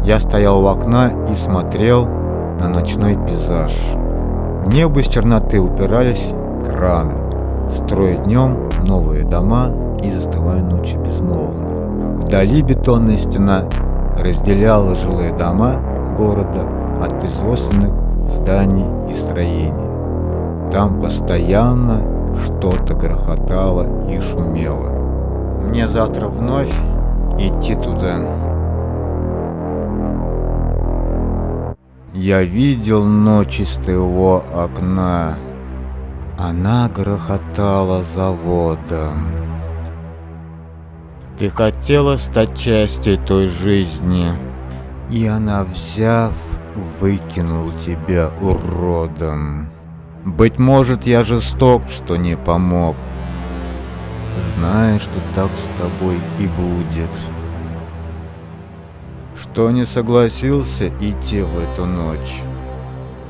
Я 0.05 0.21
стоял 0.21 0.63
у 0.63 0.67
окна 0.67 1.11
и 1.29 1.33
смотрел 1.33 2.05
на 2.05 2.69
ночной 2.69 3.17
пейзаж. 3.17 3.73
В 4.63 4.73
небо 4.73 5.01
из 5.01 5.07
черноты 5.07 5.59
упирались 5.59 6.33
краны, 6.65 7.15
строя 7.69 8.15
днем 8.23 8.69
новые 8.85 9.25
дома 9.25 9.69
и 10.01 10.09
застывая 10.09 10.61
ночью 10.61 11.01
безмолвно. 11.01 12.21
Вдали 12.23 12.61
бетонная 12.61 13.17
стена 13.17 13.65
разделяла 14.17 14.95
жилые 14.95 15.33
дома 15.33 15.81
города 16.15 16.65
от 17.03 17.19
производственных 17.19 17.91
зданий 18.27 18.85
и 19.11 19.13
строений. 19.13 19.73
Там 20.71 21.01
постоянно 21.01 22.01
что-то 22.45 22.93
грохотало 22.93 24.07
и 24.07 24.21
шумело. 24.21 24.98
Мне 25.69 25.87
завтра 25.87 26.27
вновь 26.27 26.73
идти 27.37 27.75
туда. 27.75 28.17
Я 32.11 32.41
видел 32.43 33.05
ночь 33.05 33.59
из 33.59 33.75
твоего 33.75 34.43
окна. 34.51 35.37
Она 36.39 36.89
грохотала 36.89 38.01
заводом. 38.01 39.27
Ты 41.37 41.49
хотела 41.49 42.17
стать 42.17 42.57
частью 42.57 43.19
той 43.19 43.47
жизни, 43.47 44.31
и 45.11 45.27
она, 45.27 45.63
взяв, 45.63 46.33
выкинул 46.99 47.71
тебя 47.85 48.31
уродом. 48.41 49.69
Быть 50.25 50.57
может, 50.57 51.05
я 51.05 51.23
жесток, 51.23 51.83
что 51.89 52.17
не 52.17 52.35
помог, 52.35 52.95
зная, 54.39 54.99
что 54.99 55.19
так 55.35 55.49
с 55.51 55.81
тобой 55.81 56.17
и 56.39 56.47
будет. 56.47 57.09
Что 59.41 59.71
не 59.71 59.85
согласился 59.85 60.89
идти 60.99 61.41
в 61.41 61.59
эту 61.59 61.85
ночь, 61.85 62.41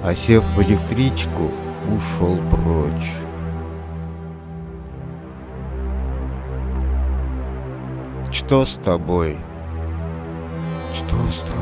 а 0.03 0.15
сев 0.15 0.43
в 0.55 0.61
электричку, 0.61 1.51
ушел 1.87 2.39
прочь. 2.49 3.11
Что 8.31 8.65
с 8.65 8.73
тобой? 8.83 9.37
Что 10.93 11.15
с 11.31 11.39
тобой? 11.41 11.59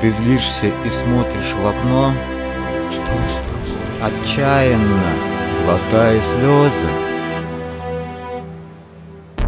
Ты 0.00 0.10
злишься 0.10 0.66
и 0.66 0.90
смотришь 0.90 1.54
в 1.54 1.66
окно? 1.66 2.12
Что 2.90 3.00
с 3.02 3.36
тобой? 3.48 4.12
Отчаянно, 4.22 5.35
глотая 5.66 6.22
слезы. 6.22 6.88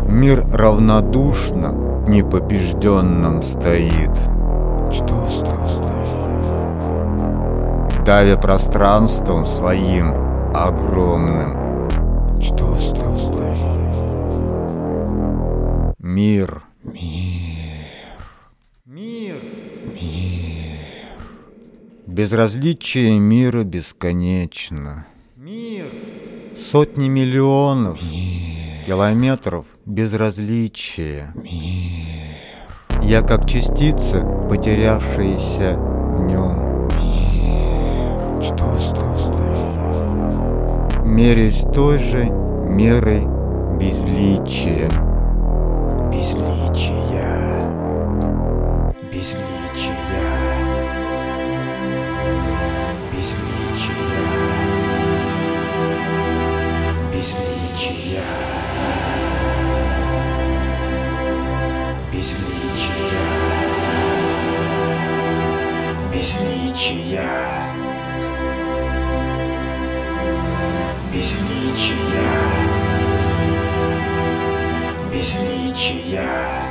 Мир 0.08 0.44
равнодушно 0.50 1.72
непобежденным 2.08 3.44
стоит. 3.44 4.16
Что 4.90 5.28
с 5.30 5.40
тобой? 5.40 5.68
Давя 8.04 8.36
пространством 8.36 9.46
своим 9.46 10.12
огромным. 10.56 11.88
Что 12.40 12.74
с 12.74 12.90
тобой? 12.98 13.54
Мир. 16.00 16.64
Мир. 16.82 17.86
Мир. 18.86 19.36
Мир. 19.94 20.80
Безразличие 22.06 23.20
мира 23.20 23.62
бесконечно. 23.62 25.06
Мир. 26.68 26.72
Сотни 26.72 27.08
миллионов 27.08 27.98
километров 28.86 29.64
безразличие. 29.86 31.32
Мир. 31.34 33.02
Я 33.02 33.22
как 33.22 33.48
частица, 33.48 34.20
потерявшаяся 34.50 35.78
в 35.78 36.26
нем. 36.26 36.88
Мир. 36.94 38.42
Что, 38.42 38.78
что, 38.80 39.16
что? 39.18 41.02
Мерясь 41.04 41.64
той 41.74 41.98
же 41.98 42.24
мерой. 42.24 43.26
Безличия. 43.78 44.90
Безличия. 46.12 46.97
Yeah. 75.90 76.67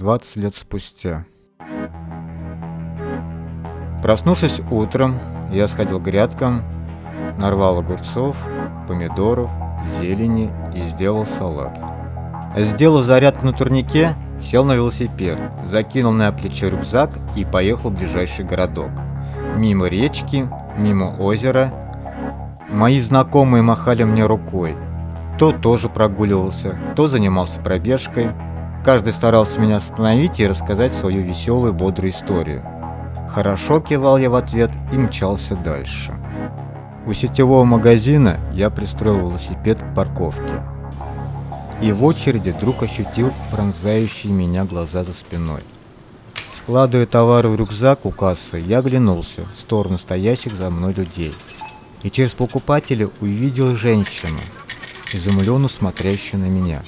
20 0.00 0.36
лет 0.36 0.54
спустя. 0.54 1.26
Проснувшись 4.02 4.62
утром, 4.70 5.18
я 5.52 5.68
сходил 5.68 6.00
к 6.00 6.04
грядкам, 6.04 6.62
нарвал 7.36 7.80
огурцов, 7.80 8.34
помидоров, 8.88 9.50
зелени 10.00 10.50
и 10.74 10.84
сделал 10.84 11.26
салат. 11.26 11.78
Сделав 12.56 13.04
зарядку 13.04 13.44
на 13.44 13.52
турнике, 13.52 14.14
сел 14.40 14.64
на 14.64 14.74
велосипед, 14.74 15.38
закинул 15.66 16.12
на 16.12 16.32
плечо 16.32 16.68
рюкзак 16.68 17.10
и 17.36 17.44
поехал 17.44 17.90
в 17.90 17.98
ближайший 17.98 18.46
городок. 18.46 18.90
Мимо 19.58 19.86
речки, 19.86 20.48
мимо 20.78 21.14
озера. 21.18 21.74
Мои 22.70 23.00
знакомые 23.00 23.62
махали 23.62 24.04
мне 24.04 24.24
рукой. 24.24 24.74
То 25.38 25.52
тоже 25.52 25.90
прогуливался, 25.90 26.78
то 26.96 27.06
занимался 27.06 27.60
пробежкой– 27.60 28.30
Каждый 28.84 29.12
старался 29.12 29.60
меня 29.60 29.76
остановить 29.76 30.40
и 30.40 30.46
рассказать 30.46 30.94
свою 30.94 31.22
веселую, 31.22 31.74
бодрую 31.74 32.12
историю. 32.12 32.64
Хорошо 33.28 33.80
кивал 33.80 34.16
я 34.16 34.30
в 34.30 34.34
ответ 34.34 34.70
и 34.90 34.96
мчался 34.96 35.54
дальше. 35.54 36.16
У 37.06 37.12
сетевого 37.12 37.64
магазина 37.64 38.40
я 38.52 38.70
пристроил 38.70 39.28
велосипед 39.28 39.82
к 39.82 39.94
парковке. 39.94 40.62
И 41.82 41.92
в 41.92 42.04
очереди 42.04 42.50
вдруг 42.50 42.82
ощутил 42.82 43.32
пронзающие 43.50 44.32
меня 44.32 44.64
глаза 44.64 45.04
за 45.04 45.12
спиной. 45.12 45.62
Складывая 46.56 47.06
товары 47.06 47.48
в 47.48 47.56
рюкзак 47.56 48.06
у 48.06 48.10
кассы, 48.10 48.58
я 48.58 48.78
оглянулся 48.78 49.42
в 49.42 49.60
сторону 49.60 49.98
стоящих 49.98 50.52
за 50.52 50.70
мной 50.70 50.94
людей. 50.94 51.34
И 52.02 52.10
через 52.10 52.32
покупателя 52.32 53.08
увидел 53.20 53.74
женщину, 53.76 54.40
изумленно 55.12 55.68
смотрящую 55.68 56.40
на 56.40 56.46
меня. 56.46 56.82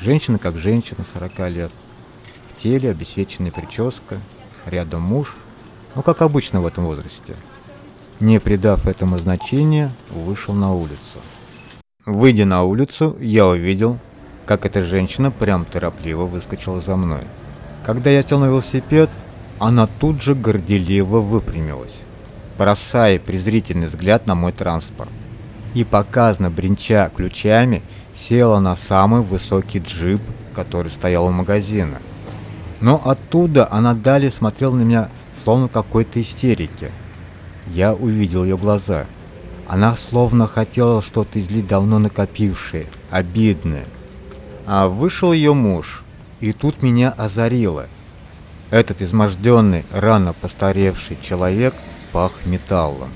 Женщина 0.00 0.38
как 0.38 0.56
женщина 0.56 1.04
40 1.12 1.50
лет. 1.50 1.72
В 2.50 2.62
теле 2.62 2.90
обесвеченная 2.90 3.50
прическа, 3.50 4.18
рядом 4.64 5.02
муж, 5.02 5.34
ну 5.96 6.02
как 6.02 6.22
обычно 6.22 6.60
в 6.60 6.66
этом 6.66 6.84
возрасте. 6.86 7.34
Не 8.20 8.38
придав 8.38 8.86
этому 8.86 9.18
значения, 9.18 9.90
вышел 10.10 10.54
на 10.54 10.72
улицу. 10.72 11.18
Выйдя 12.06 12.44
на 12.44 12.62
улицу, 12.62 13.16
я 13.20 13.48
увидел, 13.48 13.98
как 14.46 14.64
эта 14.66 14.84
женщина 14.84 15.32
прям 15.32 15.64
торопливо 15.64 16.26
выскочила 16.26 16.80
за 16.80 16.94
мной. 16.94 17.22
Когда 17.84 18.10
я 18.10 18.22
сел 18.22 18.38
на 18.38 18.46
велосипед, 18.46 19.10
она 19.58 19.88
тут 19.88 20.22
же 20.22 20.36
горделиво 20.36 21.18
выпрямилась, 21.18 22.04
бросая 22.56 23.18
презрительный 23.18 23.88
взгляд 23.88 24.28
на 24.28 24.36
мой 24.36 24.52
транспорт. 24.52 25.10
И 25.74 25.82
показно 25.82 26.50
бренча 26.50 27.10
ключами, 27.14 27.82
села 28.18 28.58
на 28.58 28.76
самый 28.76 29.22
высокий 29.22 29.78
джип, 29.78 30.20
который 30.54 30.90
стоял 30.90 31.26
у 31.26 31.30
магазина. 31.30 31.98
Но 32.80 33.00
оттуда 33.04 33.68
она 33.70 33.94
далее 33.94 34.30
смотрела 34.30 34.74
на 34.74 34.82
меня, 34.82 35.08
словно 35.44 35.68
какой-то 35.68 36.20
истерике. 36.20 36.90
Я 37.68 37.94
увидел 37.94 38.44
ее 38.44 38.56
глаза. 38.56 39.06
Она 39.66 39.96
словно 39.96 40.46
хотела 40.46 41.02
что-то 41.02 41.38
излить 41.40 41.66
давно 41.66 41.98
накопившее, 41.98 42.86
обидное. 43.10 43.84
А 44.66 44.88
вышел 44.88 45.32
ее 45.32 45.54
муж, 45.54 46.02
и 46.40 46.52
тут 46.52 46.82
меня 46.82 47.10
озарило. 47.10 47.86
Этот 48.70 49.02
изможденный, 49.02 49.84
рано 49.92 50.32
постаревший 50.32 51.18
человек 51.22 51.74
пах 52.12 52.32
металлом. 52.44 53.10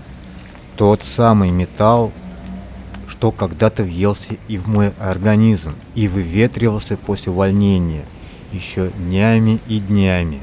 Тот 0.77 1.05
самый 1.05 1.51
металл, 1.51 2.13
что 3.23 3.31
когда-то 3.31 3.85
въелся 3.85 4.35
и 4.49 4.59
в 4.59 4.67
мой 4.67 4.93
организм, 4.99 5.77
и 5.95 6.09
выветривался 6.09 6.97
после 6.97 7.31
увольнения, 7.31 8.05
еще 8.51 8.91
днями 8.99 9.61
и 9.69 9.79
днями. 9.79 10.41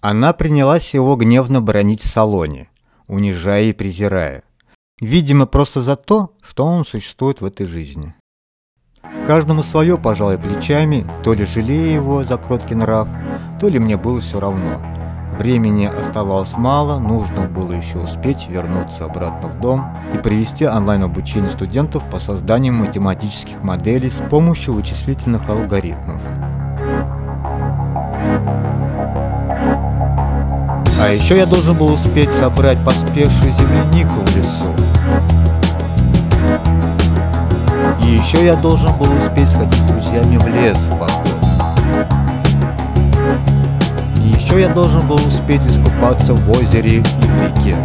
Она 0.00 0.32
принялась 0.32 0.94
его 0.94 1.16
гневно 1.16 1.60
бронить 1.60 2.02
в 2.02 2.08
салоне, 2.08 2.70
унижая 3.08 3.64
и 3.64 3.72
презирая. 3.74 4.42
Видимо, 5.02 5.44
просто 5.44 5.82
за 5.82 5.96
то, 5.96 6.30
что 6.40 6.64
он 6.64 6.86
существует 6.86 7.42
в 7.42 7.44
этой 7.44 7.66
жизни. 7.66 8.14
Каждому 9.26 9.62
свое, 9.62 9.98
пожалуй, 9.98 10.38
плечами, 10.38 11.06
то 11.24 11.34
ли 11.34 11.44
жалея 11.44 11.94
его 11.94 12.24
за 12.24 12.38
кроткий 12.38 12.74
нрав, 12.74 13.06
то 13.60 13.68
ли 13.68 13.78
мне 13.78 13.98
было 13.98 14.20
все 14.20 14.40
равно. 14.40 14.93
Времени 15.38 15.86
оставалось 15.86 16.56
мало, 16.56 17.00
нужно 17.00 17.42
было 17.48 17.72
еще 17.72 17.98
успеть 17.98 18.46
вернуться 18.48 19.06
обратно 19.06 19.48
в 19.48 19.58
дом 19.58 19.84
и 20.14 20.18
провести 20.18 20.64
онлайн-обучение 20.64 21.50
студентов 21.50 22.04
по 22.08 22.20
созданию 22.20 22.72
математических 22.72 23.60
моделей 23.60 24.10
с 24.10 24.22
помощью 24.30 24.74
вычислительных 24.74 25.48
алгоритмов. 25.48 26.22
А 31.00 31.08
еще 31.08 31.36
я 31.36 31.46
должен 31.46 31.76
был 31.76 31.92
успеть 31.92 32.30
собрать 32.30 32.78
поспевшую 32.84 33.52
землянику 33.52 34.20
в 34.24 34.36
лесу. 34.36 34.70
И 38.04 38.06
еще 38.06 38.46
я 38.46 38.54
должен 38.54 38.96
был 38.96 39.12
успеть 39.16 39.48
сходить 39.48 39.74
с 39.74 39.82
друзьями 39.82 40.36
в 40.38 40.46
лес 40.46 40.78
походу. 40.98 41.34
И 44.24 44.28
еще 44.28 44.58
я 44.58 44.68
должен 44.68 45.06
был 45.06 45.16
успеть 45.16 45.60
искупаться 45.66 46.32
в 46.32 46.50
озере 46.50 46.96
и 46.96 47.00
реке. 47.00 47.76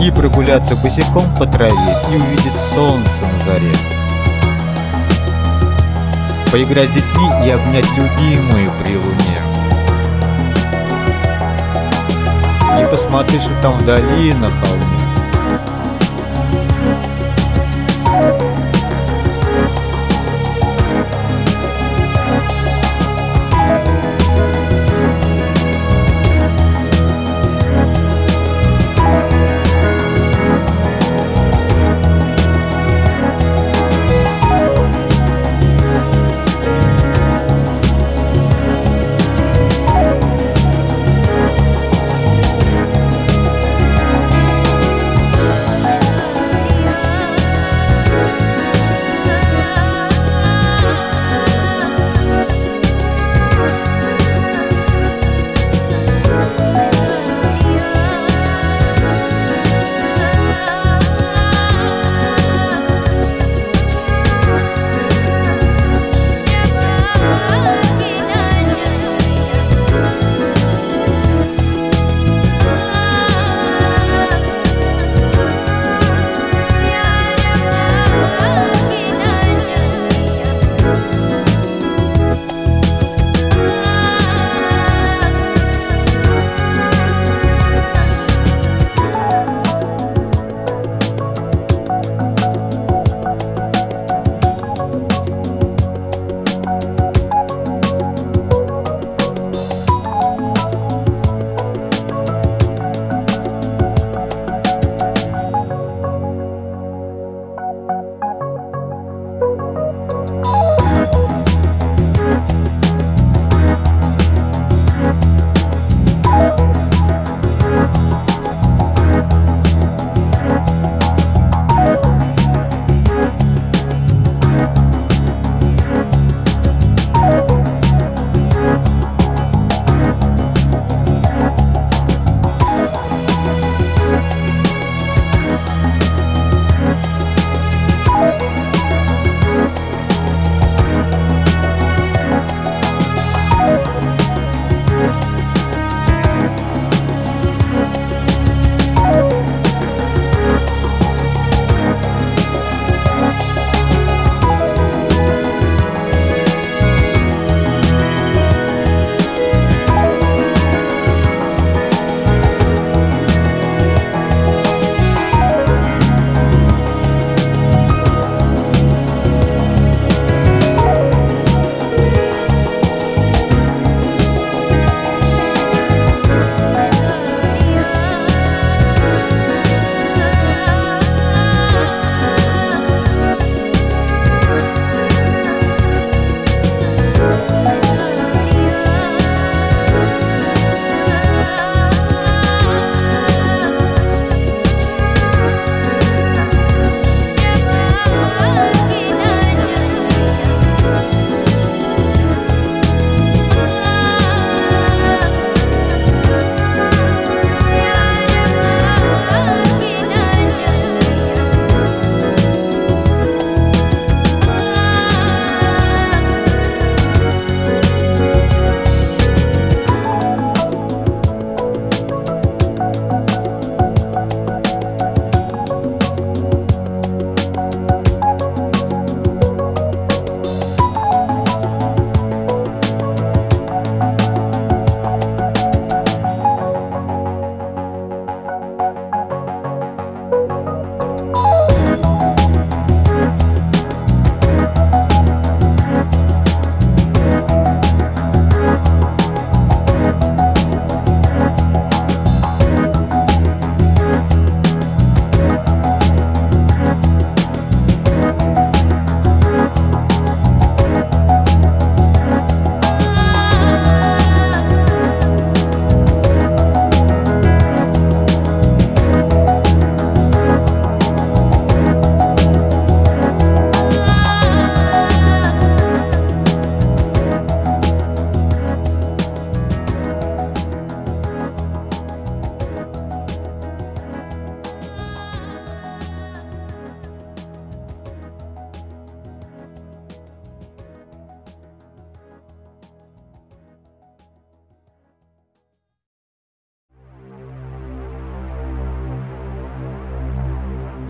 И 0.00 0.10
прогуляться 0.12 0.76
босиком 0.76 1.24
по 1.36 1.44
траве 1.44 1.74
и 2.12 2.14
увидеть 2.14 2.52
солнце 2.72 3.10
на 3.22 3.44
заре. 3.44 3.72
Поиграть 6.52 6.90
с 6.90 6.92
детьми 6.92 7.26
и 7.44 7.50
обнять 7.50 7.90
любимую 7.96 8.70
при 8.78 8.96
луне. 8.96 9.42
И 12.80 12.86
посмотри, 12.88 13.40
что 13.40 13.50
там 13.60 13.78
вдали 13.78 14.32
на 14.34 14.48
холме. 14.48 14.95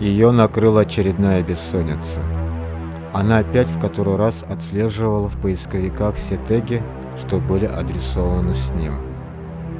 Ее 0.07 0.31
накрыла 0.31 0.81
очередная 0.81 1.43
бессонница. 1.43 2.21
Она 3.13 3.39
опять 3.39 3.69
в 3.69 3.77
который 3.77 4.15
раз 4.15 4.45
отслеживала 4.47 5.27
в 5.27 5.35
поисковиках 5.41 6.15
все 6.15 6.39
теги, 6.47 6.81
что 7.17 7.39
были 7.39 7.65
адресованы 7.65 8.53
с 8.53 8.69
ним. 8.69 8.99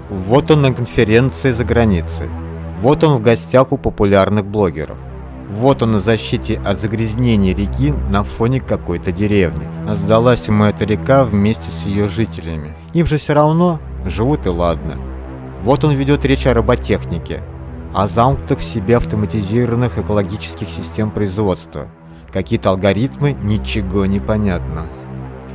Вот 0.09 0.51
он 0.51 0.63
на 0.63 0.73
конференции 0.73 1.51
за 1.51 1.63
границей. 1.63 2.27
Вот 2.81 3.05
он 3.05 3.17
в 3.17 3.21
гостях 3.21 3.71
у 3.71 3.77
популярных 3.77 4.45
блогеров. 4.45 4.97
Вот 5.49 5.81
он 5.81 5.93
на 5.93 6.01
защите 6.01 6.59
от 6.65 6.77
загрязнения 6.81 7.55
реки 7.55 7.93
на 8.09 8.25
фоне 8.25 8.59
какой-то 8.59 9.13
деревни. 9.13 9.65
Сдалась 9.93 10.45
ему 10.45 10.65
эта 10.65 10.83
река 10.83 11.23
вместе 11.23 11.71
с 11.71 11.85
ее 11.85 12.09
жителями. 12.09 12.75
Им 12.91 13.05
же 13.05 13.15
все 13.15 13.31
равно 13.31 13.79
живут 14.05 14.45
и 14.45 14.49
ладно. 14.49 14.97
Вот 15.63 15.85
он 15.85 15.93
ведет 15.93 16.25
речь 16.25 16.45
о 16.47 16.53
роботехнике, 16.53 17.43
о 17.93 18.07
замкнутых 18.07 18.59
в 18.59 18.63
себе 18.63 18.97
автоматизированных 18.97 19.97
экологических 19.97 20.67
систем 20.69 21.11
производства. 21.11 21.87
Какие-то 22.31 22.71
алгоритмы, 22.71 23.31
ничего 23.31 24.05
не 24.05 24.19
понятно. 24.19 24.87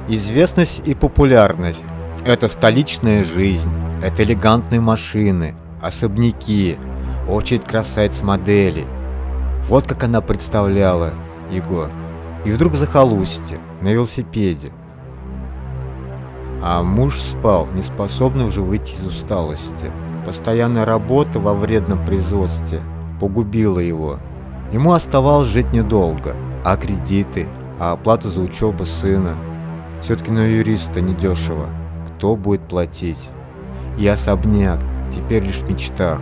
Известность 0.08 0.82
и 0.84 0.94
популярность– 0.94 1.84
это 2.24 2.48
столичная 2.48 3.22
жизнь, 3.22 3.70
это 4.02 4.24
элегантные 4.24 4.80
машины, 4.80 5.54
особняки, 5.80 6.76
очередь 7.28 7.64
красавиц-моделей. 7.64 8.86
Вот 9.68 9.86
как 9.86 10.04
она 10.04 10.20
представляла 10.20 11.14
его. 11.50 11.88
И 12.44 12.50
вдруг 12.50 12.74
захолустье, 12.74 13.58
на 13.80 13.88
велосипеде. 13.88 14.72
А 16.60 16.82
муж 16.82 17.20
спал, 17.20 17.68
не 17.74 17.82
способный 17.82 18.46
уже 18.46 18.60
выйти 18.60 18.92
из 18.92 19.06
усталости. 19.06 19.90
Постоянная 20.24 20.84
работа 20.84 21.40
во 21.40 21.52
вредном 21.54 22.04
производстве 22.04 22.80
погубила 23.20 23.80
его. 23.80 24.20
Ему 24.72 24.92
оставалось 24.92 25.48
жить 25.48 25.72
недолго, 25.72 26.36
а 26.64 26.76
кредиты, 26.76 27.48
а 27.78 27.92
оплата 27.92 28.28
за 28.28 28.40
учебу 28.40 28.84
сына. 28.84 29.36
Все-таки 30.00 30.30
на 30.30 30.46
юриста 30.46 31.00
недешево. 31.00 31.68
Кто 32.06 32.36
будет 32.36 32.62
платить? 32.62 33.18
И 33.98 34.06
особняк, 34.06 34.80
теперь 35.14 35.44
лишь 35.44 35.58
в 35.58 35.68
мечтах. 35.68 36.20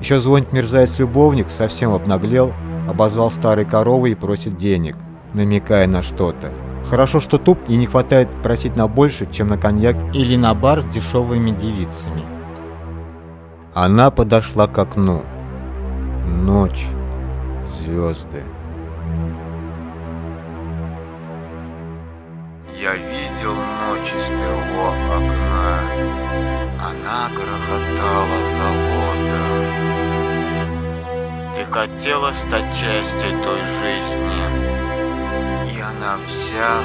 Еще 0.00 0.20
звонит 0.20 0.52
мерзавец-любовник, 0.52 1.50
совсем 1.50 1.92
обнаглел, 1.92 2.52
обозвал 2.88 3.30
старой 3.30 3.64
коровой 3.64 4.12
и 4.12 4.14
просит 4.14 4.56
денег, 4.56 4.96
намекая 5.34 5.86
на 5.86 6.02
что-то. 6.02 6.52
Хорошо, 6.88 7.20
что 7.20 7.38
туп 7.38 7.58
и 7.68 7.76
не 7.76 7.86
хватает 7.86 8.28
просить 8.42 8.76
на 8.76 8.88
больше, 8.88 9.28
чем 9.30 9.48
на 9.48 9.58
коньяк 9.58 9.96
или 10.14 10.36
на 10.36 10.54
бар 10.54 10.80
с 10.80 10.84
дешевыми 10.84 11.50
девицами. 11.50 12.39
Она 13.74 14.10
подошла 14.10 14.66
к 14.66 14.76
окну. 14.78 15.22
Ночь. 16.26 16.86
Звезды. 17.78 18.42
Я 22.76 22.96
видел 22.96 23.54
ночь 23.54 24.12
из 24.12 24.26
твоего 24.26 24.88
окна. 24.88 25.80
Она 26.80 27.30
грохотала 27.32 28.38
заводом. 28.56 29.60
Ты 31.54 31.64
хотела 31.70 32.32
стать 32.32 32.74
частью 32.74 33.30
той 33.44 33.60
жизни. 33.78 34.42
И 35.76 35.80
она 35.80 36.18
вся 36.26 36.80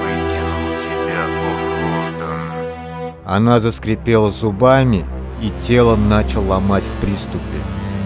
выкинула 0.00 0.72
тебя 0.80 1.24
уродом. 1.44 2.40
Она 3.26 3.60
заскрипела 3.60 4.30
зубами, 4.30 5.04
и 5.40 5.52
тело 5.66 5.96
начал 5.96 6.46
ломать 6.46 6.84
в 6.84 7.04
приступе. 7.04 7.40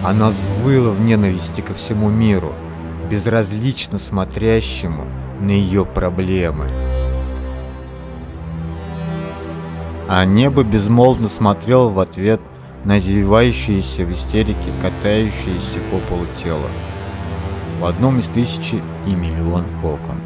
Она 0.04 0.30
взвыла 0.30 0.90
в 0.90 1.00
ненависти 1.00 1.60
ко 1.60 1.74
всему 1.74 2.10
миру, 2.10 2.52
безразлично 3.10 3.98
смотрящему 3.98 5.04
на 5.40 5.50
ее 5.50 5.84
проблемы. 5.84 6.68
А 10.08 10.24
небо 10.24 10.64
безмолвно 10.64 11.28
смотрело 11.28 11.88
в 11.88 12.00
ответ 12.00 12.40
на 12.84 12.98
извивающиеся 12.98 14.04
в 14.04 14.12
истерике, 14.12 14.72
катающиеся 14.82 15.78
по 15.90 15.98
полу 16.08 16.26
тело. 16.42 16.66
В 17.80 17.84
одном 17.84 18.18
из 18.18 18.26
тысячи 18.26 18.82
и 19.06 19.10
миллион 19.10 19.66
окон. 19.84 20.20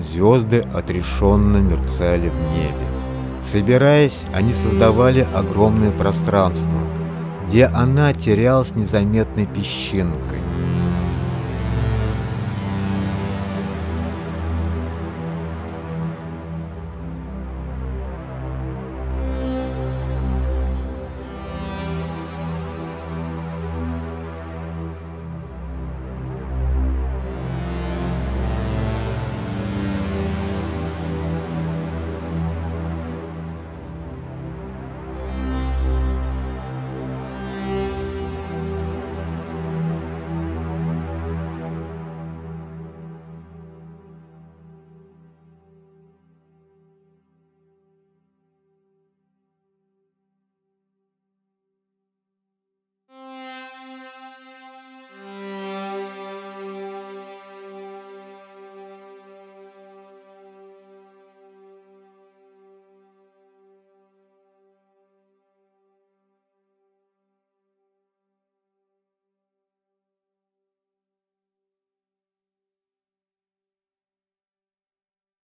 Звезды 0.00 0.66
отрешенно 0.74 1.58
мерцали 1.58 2.28
в 2.28 2.54
небе. 2.54 2.95
Собираясь, 3.52 4.18
они 4.32 4.52
создавали 4.52 5.26
огромное 5.34 5.92
пространство, 5.92 6.78
где 7.46 7.66
она 7.66 8.12
терялась 8.12 8.74
незаметной 8.74 9.46
песчинкой. 9.46 10.38